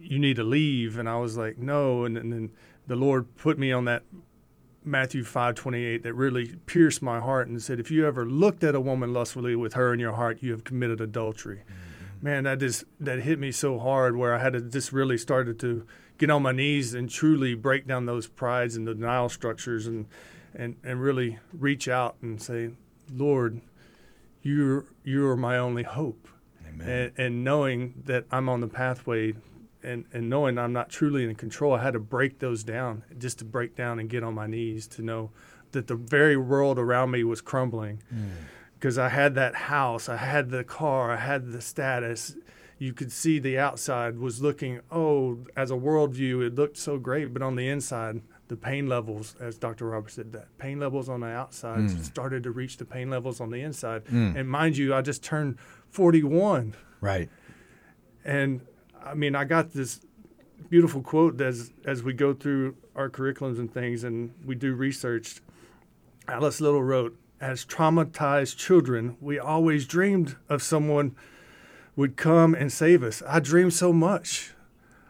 you 0.00 0.18
need 0.18 0.36
to 0.36 0.44
leave, 0.44 0.98
and 0.98 1.08
I 1.08 1.16
was 1.18 1.36
like, 1.36 1.58
no, 1.58 2.04
and, 2.04 2.16
and 2.16 2.32
then 2.32 2.50
the 2.86 2.96
Lord 2.96 3.36
put 3.36 3.58
me 3.58 3.70
on 3.72 3.84
that 3.84 4.02
Matthew 4.84 5.24
five 5.24 5.54
twenty 5.54 5.84
eight 5.84 6.02
that 6.04 6.14
really 6.14 6.56
pierced 6.66 7.02
my 7.02 7.20
heart 7.20 7.48
and 7.48 7.62
said, 7.62 7.78
if 7.78 7.90
you 7.90 8.06
ever 8.06 8.24
looked 8.24 8.64
at 8.64 8.74
a 8.74 8.80
woman 8.80 9.12
lustfully 9.12 9.54
with 9.54 9.74
her 9.74 9.92
in 9.92 10.00
your 10.00 10.14
heart, 10.14 10.42
you 10.42 10.52
have 10.52 10.64
committed 10.64 11.00
adultery. 11.00 11.58
Mm-hmm. 11.58 12.24
Man, 12.26 12.44
that 12.44 12.60
just 12.60 12.84
that 12.98 13.20
hit 13.20 13.38
me 13.38 13.52
so 13.52 13.78
hard 13.78 14.16
where 14.16 14.34
I 14.34 14.38
had 14.38 14.54
to 14.54 14.60
just 14.60 14.92
really 14.92 15.18
started 15.18 15.58
to 15.60 15.86
get 16.18 16.30
on 16.30 16.42
my 16.42 16.52
knees 16.52 16.94
and 16.94 17.08
truly 17.08 17.54
break 17.54 17.86
down 17.86 18.06
those 18.06 18.26
prides 18.26 18.76
and 18.76 18.86
the 18.86 18.94
denial 18.94 19.28
structures 19.28 19.86
and 19.86 20.06
and 20.54 20.76
and 20.82 21.00
really 21.00 21.38
reach 21.52 21.88
out 21.88 22.16
and 22.22 22.40
say, 22.40 22.70
Lord, 23.12 23.60
you're 24.42 24.86
you're 25.04 25.36
my 25.36 25.58
only 25.58 25.82
hope. 25.82 26.28
Amen. 26.66 26.88
And, 26.88 27.12
and 27.18 27.44
knowing 27.44 28.02
that 28.06 28.24
I'm 28.30 28.48
on 28.48 28.60
the 28.60 28.68
pathway 28.68 29.34
and, 29.82 30.04
and 30.12 30.28
knowing 30.28 30.58
I'm 30.58 30.72
not 30.72 30.90
truly 30.90 31.24
in 31.24 31.34
control, 31.34 31.74
I 31.74 31.82
had 31.82 31.94
to 31.94 32.00
break 32.00 32.38
those 32.38 32.64
down 32.64 33.02
just 33.18 33.38
to 33.38 33.44
break 33.44 33.76
down 33.76 33.98
and 33.98 34.08
get 34.08 34.22
on 34.22 34.34
my 34.34 34.46
knees 34.46 34.86
to 34.88 35.02
know 35.02 35.30
that 35.72 35.86
the 35.86 35.94
very 35.94 36.36
world 36.36 36.78
around 36.78 37.10
me 37.10 37.24
was 37.24 37.40
crumbling. 37.40 38.02
Mm. 38.12 38.30
Because 38.74 38.98
I 38.98 39.10
had 39.10 39.34
that 39.34 39.54
house, 39.54 40.08
I 40.08 40.16
had 40.16 40.50
the 40.50 40.64
car, 40.64 41.12
I 41.12 41.16
had 41.16 41.52
the 41.52 41.60
status. 41.60 42.34
You 42.78 42.94
could 42.94 43.12
see 43.12 43.38
the 43.38 43.58
outside 43.58 44.18
was 44.18 44.40
looking, 44.40 44.80
oh, 44.90 45.40
as 45.54 45.70
a 45.70 45.74
worldview, 45.74 46.46
it 46.46 46.54
looked 46.54 46.78
so 46.78 46.96
great. 46.96 47.34
But 47.34 47.42
on 47.42 47.56
the 47.56 47.68
inside, 47.68 48.22
the 48.48 48.56
pain 48.56 48.88
levels, 48.88 49.36
as 49.38 49.58
Dr. 49.58 49.86
Roberts 49.86 50.14
said, 50.14 50.32
that 50.32 50.56
pain 50.58 50.80
levels 50.80 51.08
on 51.10 51.20
the 51.20 51.28
outside 51.28 51.80
mm. 51.80 52.04
started 52.04 52.42
to 52.44 52.50
reach 52.50 52.78
the 52.78 52.86
pain 52.86 53.10
levels 53.10 53.40
on 53.40 53.50
the 53.50 53.60
inside. 53.60 54.06
Mm. 54.06 54.34
And 54.34 54.48
mind 54.48 54.78
you, 54.78 54.94
I 54.94 55.02
just 55.02 55.22
turned 55.22 55.58
41 55.90 56.74
Right. 57.00 57.28
and 58.24 58.62
I 59.04 59.14
mean, 59.14 59.34
I 59.34 59.44
got 59.44 59.72
this 59.72 60.00
beautiful 60.68 61.02
quote 61.02 61.40
as 61.40 61.72
as 61.84 62.02
we 62.02 62.12
go 62.12 62.32
through 62.32 62.76
our 62.94 63.08
curriculums 63.08 63.58
and 63.58 63.72
things, 63.72 64.04
and 64.04 64.32
we 64.44 64.54
do 64.54 64.74
research. 64.74 65.40
Alice 66.28 66.60
Little 66.60 66.82
wrote, 66.82 67.16
"As 67.40 67.64
traumatized 67.64 68.56
children, 68.56 69.16
we 69.20 69.38
always 69.38 69.86
dreamed 69.86 70.36
of 70.48 70.62
someone 70.62 71.16
would 71.96 72.16
come 72.16 72.54
and 72.54 72.72
save 72.72 73.02
us. 73.02 73.22
I 73.26 73.40
dreamed 73.40 73.74
so 73.74 73.92
much. 73.92 74.52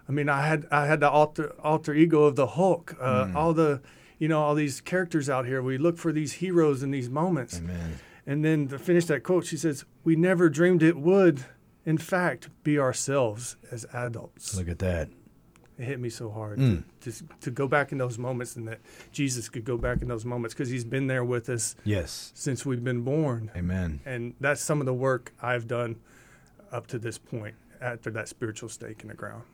I 0.08 0.12
mean, 0.12 0.28
I 0.28 0.46
had 0.46 0.66
I 0.70 0.86
had 0.86 1.00
the 1.00 1.10
alter 1.10 1.52
alter 1.62 1.94
ego 1.94 2.24
of 2.24 2.36
the 2.36 2.48
Hulk, 2.48 2.96
uh, 3.00 3.30
all 3.34 3.52
the 3.52 3.80
you 4.18 4.28
know 4.28 4.40
all 4.40 4.54
these 4.54 4.80
characters 4.80 5.28
out 5.28 5.46
here. 5.46 5.62
We 5.62 5.78
look 5.78 5.98
for 5.98 6.12
these 6.12 6.34
heroes 6.34 6.82
in 6.82 6.90
these 6.90 7.10
moments." 7.10 7.58
Amen. 7.58 7.98
And 8.26 8.44
then 8.44 8.68
to 8.68 8.78
finish 8.78 9.06
that 9.06 9.22
quote, 9.22 9.44
she 9.44 9.56
says, 9.56 9.84
"We 10.04 10.14
never 10.16 10.48
dreamed 10.48 10.82
it 10.82 10.96
would, 10.96 11.44
in 11.86 11.98
fact, 11.98 12.48
be 12.64 12.78
ourselves 12.78 13.56
as 13.70 13.84
adults." 13.92 14.56
Look 14.56 14.68
at 14.68 14.78
that. 14.80 15.08
It 15.78 15.84
hit 15.84 15.98
me 16.00 16.10
so 16.10 16.30
hard 16.30 16.58
Mm. 16.58 16.84
to, 17.00 17.12
to 17.12 17.24
to 17.40 17.50
go 17.50 17.66
back 17.66 17.90
in 17.90 17.96
those 17.98 18.18
moments, 18.18 18.54
and 18.56 18.68
that 18.68 18.80
Jesus 19.12 19.48
could 19.48 19.64
go 19.64 19.78
back 19.78 20.02
in 20.02 20.08
those 20.08 20.24
moments 20.26 20.54
because 20.54 20.68
He's 20.68 20.84
been 20.84 21.06
there 21.06 21.24
with 21.24 21.48
us 21.48 21.74
Yes. 21.84 22.32
since 22.34 22.66
we've 22.66 22.84
been 22.84 23.00
born, 23.02 23.50
Amen. 23.56 24.00
and 24.04 24.34
that's 24.40 24.60
some 24.60 24.80
of 24.80 24.86
the 24.86 24.92
work 24.94 25.32
I've 25.40 25.66
done 25.66 25.96
up 26.70 26.86
to 26.88 26.98
this 26.98 27.16
point 27.16 27.54
after 27.80 28.10
that 28.10 28.28
spiritual 28.28 28.68
stake 28.68 29.00
in 29.02 29.08
the 29.08 29.14
ground. 29.14 29.44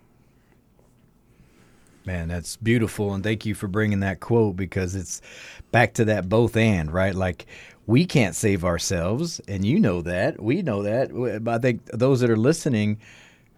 Man, 2.04 2.28
that's 2.28 2.56
beautiful, 2.56 3.14
and 3.14 3.24
thank 3.24 3.44
you 3.44 3.54
for 3.54 3.66
bringing 3.66 4.00
that 4.00 4.20
quote 4.20 4.54
because 4.56 4.94
it's 4.94 5.20
back 5.72 5.94
to 5.94 6.04
that 6.04 6.28
both 6.28 6.56
and 6.56 6.92
right. 6.92 7.14
Like 7.14 7.46
we 7.86 8.04
can't 8.04 8.34
save 8.34 8.64
ourselves, 8.64 9.40
and 9.46 9.64
you 9.64 9.78
know 9.78 10.02
that. 10.02 10.42
We 10.42 10.62
know 10.62 10.82
that. 10.82 11.42
I 11.46 11.58
think 11.58 11.84
those 11.86 12.20
that 12.20 12.30
are 12.30 12.36
listening 12.36 12.98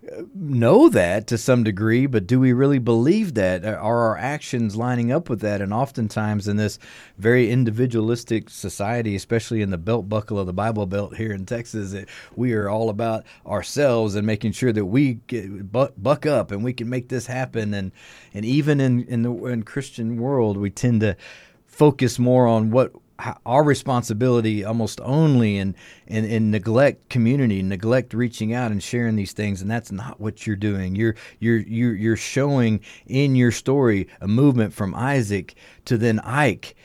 uh, 0.07 0.23
know 0.35 0.91
that 0.91 1.27
to 1.29 1.38
some 1.38 1.64
degree. 1.64 2.05
But 2.07 2.27
do 2.27 2.38
we 2.38 2.53
really 2.53 2.79
believe 2.79 3.35
that? 3.35 3.64
Are 3.64 3.79
our 3.79 4.19
actions 4.19 4.77
lining 4.77 5.11
up 5.11 5.31
with 5.31 5.41
that? 5.41 5.62
And 5.62 5.73
oftentimes, 5.73 6.47
in 6.47 6.59
this 6.59 6.79
very 7.17 7.51
individualistic 7.51 8.51
society, 8.51 9.17
especially 9.17 9.62
in 9.62 9.71
the 9.71 9.79
belt 9.79 10.11
buckle 10.11 10.38
of 10.38 10.47
the 10.47 10.53
Bible 10.53 10.85
Belt 10.85 11.17
here 11.17 11.33
in 11.33 11.47
Texas, 11.47 11.95
we 12.37 12.53
are 12.53 12.69
all 12.69 12.91
about 12.91 13.25
ourselves 13.47 14.14
and 14.14 14.27
making 14.27 14.53
sure 14.53 14.75
that 14.75 14.85
we 14.85 15.14
buck 15.73 16.27
up 16.27 16.51
and 16.51 16.62
we 16.62 16.75
can 16.75 16.91
make 16.91 17.09
this 17.09 17.27
happen. 17.27 17.73
And 17.73 17.93
and 18.35 18.45
even 18.45 18.79
in 18.79 19.05
in 19.05 19.23
the 19.23 19.33
in 19.47 19.62
Christian 19.62 20.19
world, 20.19 20.59
we 20.59 20.69
tend 20.69 21.01
to 21.01 21.17
focus 21.67 22.19
more 22.19 22.47
on 22.47 22.71
what 22.71 22.93
our 23.44 23.64
responsibility 23.64 24.64
almost 24.64 25.00
only 25.02 25.59
and 25.59 25.74
and, 26.07 26.24
and 26.26 26.50
neglect 26.50 27.09
community, 27.09 27.62
neglect 27.62 28.14
reaching 28.14 28.52
out 28.52 28.70
and 28.70 28.83
sharing 28.83 29.16
these 29.16 29.33
things, 29.33 29.61
and 29.61 29.70
that's 29.70 29.90
not 29.90 30.20
what 30.20 30.46
you're 30.46 30.57
doing. 30.57 30.94
You're 30.94 31.16
you're 31.40 31.59
you're 31.59 31.94
you're 31.94 32.16
showing 32.16 32.81
in 33.07 33.35
your 33.35 33.50
story 33.50 34.09
a 34.20 34.28
movement 34.28 34.72
from 34.72 34.94
Isaac 34.94 35.54
to 35.87 35.98
then 35.98 36.20
Ike, 36.20 36.76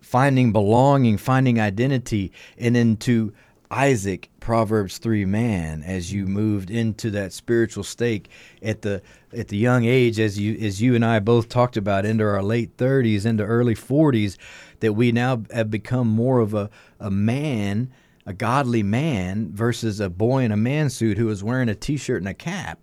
finding 0.00 0.52
belonging, 0.52 1.18
finding 1.18 1.60
identity, 1.60 2.32
and 2.58 2.74
then 2.74 2.96
to 2.98 3.32
Isaac, 3.70 4.30
Proverbs 4.40 4.98
three 4.98 5.24
man, 5.24 5.84
as 5.84 6.12
you 6.12 6.26
moved 6.26 6.70
into 6.70 7.10
that 7.12 7.32
spiritual 7.32 7.84
stake 7.84 8.28
at 8.62 8.82
the 8.82 9.00
at 9.32 9.48
the 9.48 9.56
young 9.56 9.84
age, 9.84 10.18
as 10.18 10.38
you 10.38 10.56
as 10.66 10.82
you 10.82 10.96
and 10.96 11.04
I 11.04 11.20
both 11.20 11.48
talked 11.48 11.76
about, 11.76 12.04
into 12.04 12.24
our 12.24 12.42
late 12.42 12.72
thirties, 12.76 13.24
into 13.24 13.44
early 13.44 13.76
forties, 13.76 14.38
that 14.80 14.94
we 14.94 15.12
now 15.12 15.42
have 15.52 15.70
become 15.70 16.08
more 16.08 16.40
of 16.40 16.52
a, 16.52 16.68
a 16.98 17.12
man, 17.12 17.92
a 18.26 18.32
godly 18.32 18.82
man, 18.82 19.52
versus 19.52 20.00
a 20.00 20.10
boy 20.10 20.42
in 20.42 20.50
a 20.50 20.56
man 20.56 20.90
suit 20.90 21.16
who 21.16 21.28
is 21.28 21.44
wearing 21.44 21.68
a 21.68 21.74
t 21.76 21.96
shirt 21.96 22.22
and 22.22 22.28
a 22.28 22.34
cap. 22.34 22.80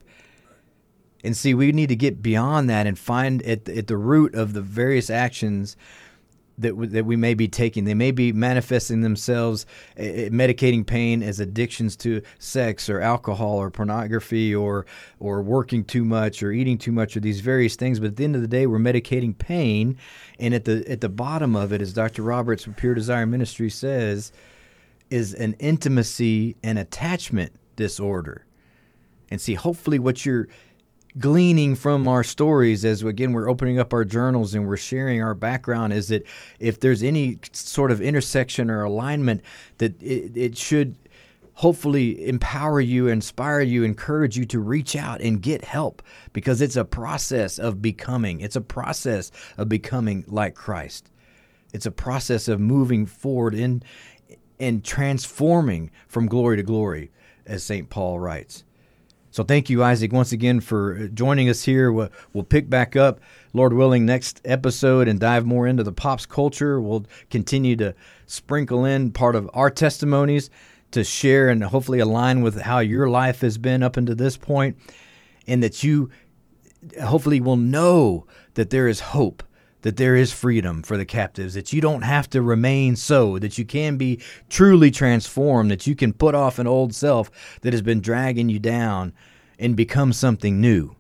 And 1.22 1.36
see, 1.36 1.54
we 1.54 1.74
need 1.74 1.90
to 1.90 1.96
get 1.98 2.22
beyond 2.22 2.70
that 2.70 2.88
and 2.88 2.98
find 2.98 3.42
at, 3.42 3.68
at 3.68 3.88
the 3.88 3.98
root 3.98 4.36
of 4.36 4.54
the 4.54 4.62
various 4.62 5.10
actions 5.10 5.76
that 6.58 6.74
that 6.92 7.06
we 7.06 7.16
may 7.16 7.34
be 7.34 7.48
taking. 7.48 7.86
They 7.86 7.94
may 7.94 8.12
be 8.12 8.32
manifesting 8.32 9.02
themselves, 9.02 9.66
uh, 9.98 10.02
medicating 10.32 10.86
pain 10.86 11.22
as 11.22 11.40
addictions 11.40 11.96
to 11.98 12.22
sex 12.40 12.90
or 12.90 13.00
alcohol 13.00 13.58
or 13.58 13.70
pornography 13.70 14.54
or 14.54 14.86
or 15.20 15.42
working 15.42 15.84
too 15.84 16.04
much 16.04 16.42
or 16.42 16.52
eating 16.52 16.78
too 16.78 16.92
much 16.92 17.16
or 17.16 17.20
these 17.20 17.42
various 17.42 17.76
things. 17.76 18.00
But 18.00 18.08
at 18.08 18.16
the 18.16 18.24
end 18.24 18.36
of 18.36 18.42
the 18.42 18.48
day, 18.48 18.66
we're 18.68 18.80
medicating 18.80 19.38
pain, 19.38 19.98
and 20.40 20.54
at 20.54 20.66
the 20.66 20.84
at 20.90 21.02
the 21.02 21.10
bottom 21.10 21.56
of 21.56 21.72
it, 21.72 21.82
as 21.82 21.94
Dr. 21.94 22.24
Roberts 22.24 22.64
from 22.64 22.74
Pure 22.74 22.96
Desire 22.96 23.26
Ministry 23.26 23.70
says, 23.70 24.32
is 25.10 25.34
an 25.34 25.54
intimacy 25.60 26.56
and 26.64 26.80
attachment 26.80 27.54
disorder. 27.76 28.46
And 29.30 29.42
see, 29.42 29.56
hopefully, 29.56 30.00
what 30.00 30.26
you're 30.26 30.48
gleaning 31.20 31.76
from 31.76 32.08
our 32.08 32.24
stories 32.24 32.84
as 32.86 33.02
again 33.04 33.34
we're 33.34 33.50
opening 33.50 33.80
up 33.80 33.94
our 33.94 34.06
journals 34.06 34.54
and 34.54 34.68
we're 34.68 34.78
sharing 34.78 35.22
our 35.22 35.34
background 35.34 35.94
is 35.94 36.10
that 36.10 36.24
if 36.60 36.80
there's 36.80 37.02
any 37.02 37.40
sort 37.54 37.92
of 37.92 38.02
intersection 38.02 38.70
or 38.70 38.84
alignment 38.84 39.42
that 39.78 40.02
it, 40.02 40.36
it 40.36 40.58
should 40.58 40.96
hopefully 41.58 42.28
empower 42.28 42.80
you 42.80 43.08
inspire 43.08 43.62
you 43.62 43.84
encourage 43.84 44.38
you 44.38 44.46
to 44.46 44.60
reach 44.60 44.96
out 44.96 45.20
and 45.22 45.42
get 45.42 45.64
help 45.64 46.04
because 46.32 46.62
it's 46.62 46.76
a 46.76 46.86
process 46.86 47.58
of 47.58 47.82
becoming. 47.82 48.42
It's 48.42 48.56
a 48.56 48.62
process 48.62 49.32
of 49.58 49.68
becoming 49.68 50.24
like 50.28 50.54
christ. 50.54 51.10
It's 51.74 51.88
a 51.88 51.92
process 51.92 52.48
of 52.48 52.60
moving 52.60 53.08
forward 53.08 53.56
in 53.56 53.82
and 54.60 54.84
transforming 54.84 55.90
from 56.08 56.28
glory 56.28 56.58
to 56.58 56.64
glory 56.64 57.12
as 57.46 57.64
st 57.64 57.90
paul 57.90 58.20
writes 58.20 58.64
so 59.32 59.44
thank 59.44 59.70
you, 59.70 59.84
Isaac, 59.84 60.14
once 60.14 60.32
again 60.32 60.60
for 60.60 60.98
uh, 60.98 61.08
joining 61.08 61.50
us 61.50 61.64
here. 61.64 61.92
We'll, 61.92 62.10
we'll, 62.34 62.44
pick 62.44 62.70
back 62.70 62.96
up, 62.96 63.20
Lord 63.54 63.74
willing, 63.74 64.06
next 64.06 64.42
episode 64.46 65.08
and 65.08 65.20
dive 65.20 65.46
more 65.46 65.68
into 65.68 65.84
the 65.84 65.92
pops 65.92 66.26
culture. 66.26 66.82
We'll 66.82 67.06
continue 67.30 67.76
to 67.78 67.94
sprinkle 68.26 68.86
in 68.86 69.12
part 69.12 69.36
of 69.36 69.50
our 69.54 69.70
testimonies 69.70 70.50
to 70.92 71.04
share 71.04 71.50
and 71.50 71.64
hopefully 71.64 72.00
align 72.00 72.42
with 72.42 72.62
how 72.62 72.80
your 72.80 73.10
life 73.10 73.42
has 73.42 73.58
been 73.58 73.84
up 73.84 73.98
until 73.98 74.16
this 74.16 74.38
point, 74.38 74.78
and 75.46 75.62
that 75.62 75.84
you 75.84 76.10
hopefully 77.04 77.42
will 77.42 77.58
know 77.58 78.26
that 78.54 78.70
there 78.70 78.88
is 78.88 79.00
hope 79.00 79.44
that 79.88 79.96
there 79.96 80.18
is 80.18 80.34
freedom 80.34 80.84
for 80.84 80.98
the 80.98 81.06
captives, 81.06 81.54
that 81.54 81.72
you 81.72 81.80
don't 81.80 82.02
have 82.02 82.30
to 82.30 82.42
remain 82.42 82.94
so, 82.94 83.40
that 83.40 83.58
you 83.58 83.64
can 83.64 83.96
be 83.96 84.20
truly 84.50 84.92
transformed, 84.92 85.72
that 85.72 85.88
you 85.88 85.96
can 85.96 86.12
put 86.12 86.36
off 86.36 86.60
an 86.60 86.68
old 86.68 86.94
self 86.94 87.32
that 87.62 87.72
has 87.72 87.82
been 87.82 88.02
dragging 88.02 88.50
you 88.50 88.60
down 88.60 89.14
and 89.58 89.78
become 89.78 90.12
something 90.12 90.60
new. 90.60 90.94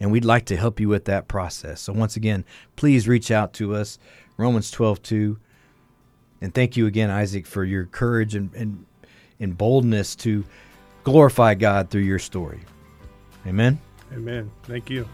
And 0.00 0.10
we'd 0.10 0.24
like 0.24 0.44
to 0.46 0.56
help 0.56 0.80
you 0.80 0.88
with 0.88 1.04
that 1.04 1.28
process. 1.28 1.80
So 1.82 1.92
once 1.92 2.16
again, 2.16 2.44
please 2.74 3.06
reach 3.06 3.30
out 3.30 3.52
to 3.52 3.76
us, 3.76 3.96
Romans 4.36 4.72
12 4.72 5.04
2. 5.04 5.38
And 6.40 6.52
thank 6.52 6.76
you 6.76 6.88
again, 6.88 7.10
Isaac, 7.10 7.46
for 7.46 7.62
your 7.62 7.84
courage 7.86 8.34
and, 8.34 8.52
and, 8.54 8.86
and 9.38 9.56
boldness 9.56 10.16
to 10.16 10.44
glorify 11.04 11.54
God 11.54 11.90
through 11.90 12.00
your 12.00 12.18
story. 12.18 12.62
Amen. 13.46 13.78
Amen. 14.12 14.50
Thank 14.64 14.90
you. 14.90 15.06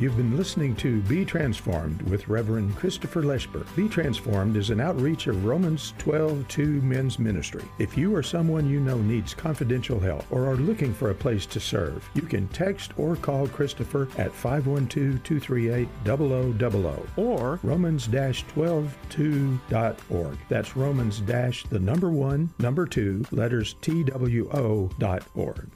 You've 0.00 0.16
been 0.16 0.36
listening 0.36 0.76
to 0.76 1.00
Be 1.02 1.24
Transformed 1.24 2.02
with 2.02 2.28
Reverend 2.28 2.76
Christopher 2.76 3.20
Leshber. 3.20 3.66
Be 3.74 3.88
Transformed 3.88 4.56
is 4.56 4.70
an 4.70 4.78
outreach 4.78 5.26
of 5.26 5.44
Romans 5.44 5.92
12 5.98 6.46
2 6.46 6.82
Men's 6.82 7.18
Ministry. 7.18 7.64
If 7.80 7.98
you 7.98 8.14
or 8.14 8.22
someone 8.22 8.70
you 8.70 8.78
know 8.78 8.98
needs 8.98 9.34
confidential 9.34 9.98
help 9.98 10.24
or 10.30 10.48
are 10.48 10.54
looking 10.54 10.94
for 10.94 11.10
a 11.10 11.14
place 11.16 11.46
to 11.46 11.58
serve, 11.58 12.08
you 12.14 12.22
can 12.22 12.46
text 12.48 12.96
or 12.96 13.16
call 13.16 13.48
Christopher 13.48 14.06
at 14.18 14.32
512 14.32 15.20
238 15.24 15.88
0000 16.04 17.08
or 17.16 17.58
romans 17.64 18.06
12 18.06 18.96
2.org. 19.10 20.38
That's 20.48 20.76
romans 20.76 21.20
the 21.70 21.80
number 21.80 22.10
one, 22.10 22.50
number 22.60 22.86
two, 22.86 23.24
letters 23.32 23.74
T 23.80 24.04
W 24.04 24.48
O 24.52 24.90
dot 25.00 25.24
org. 25.34 25.68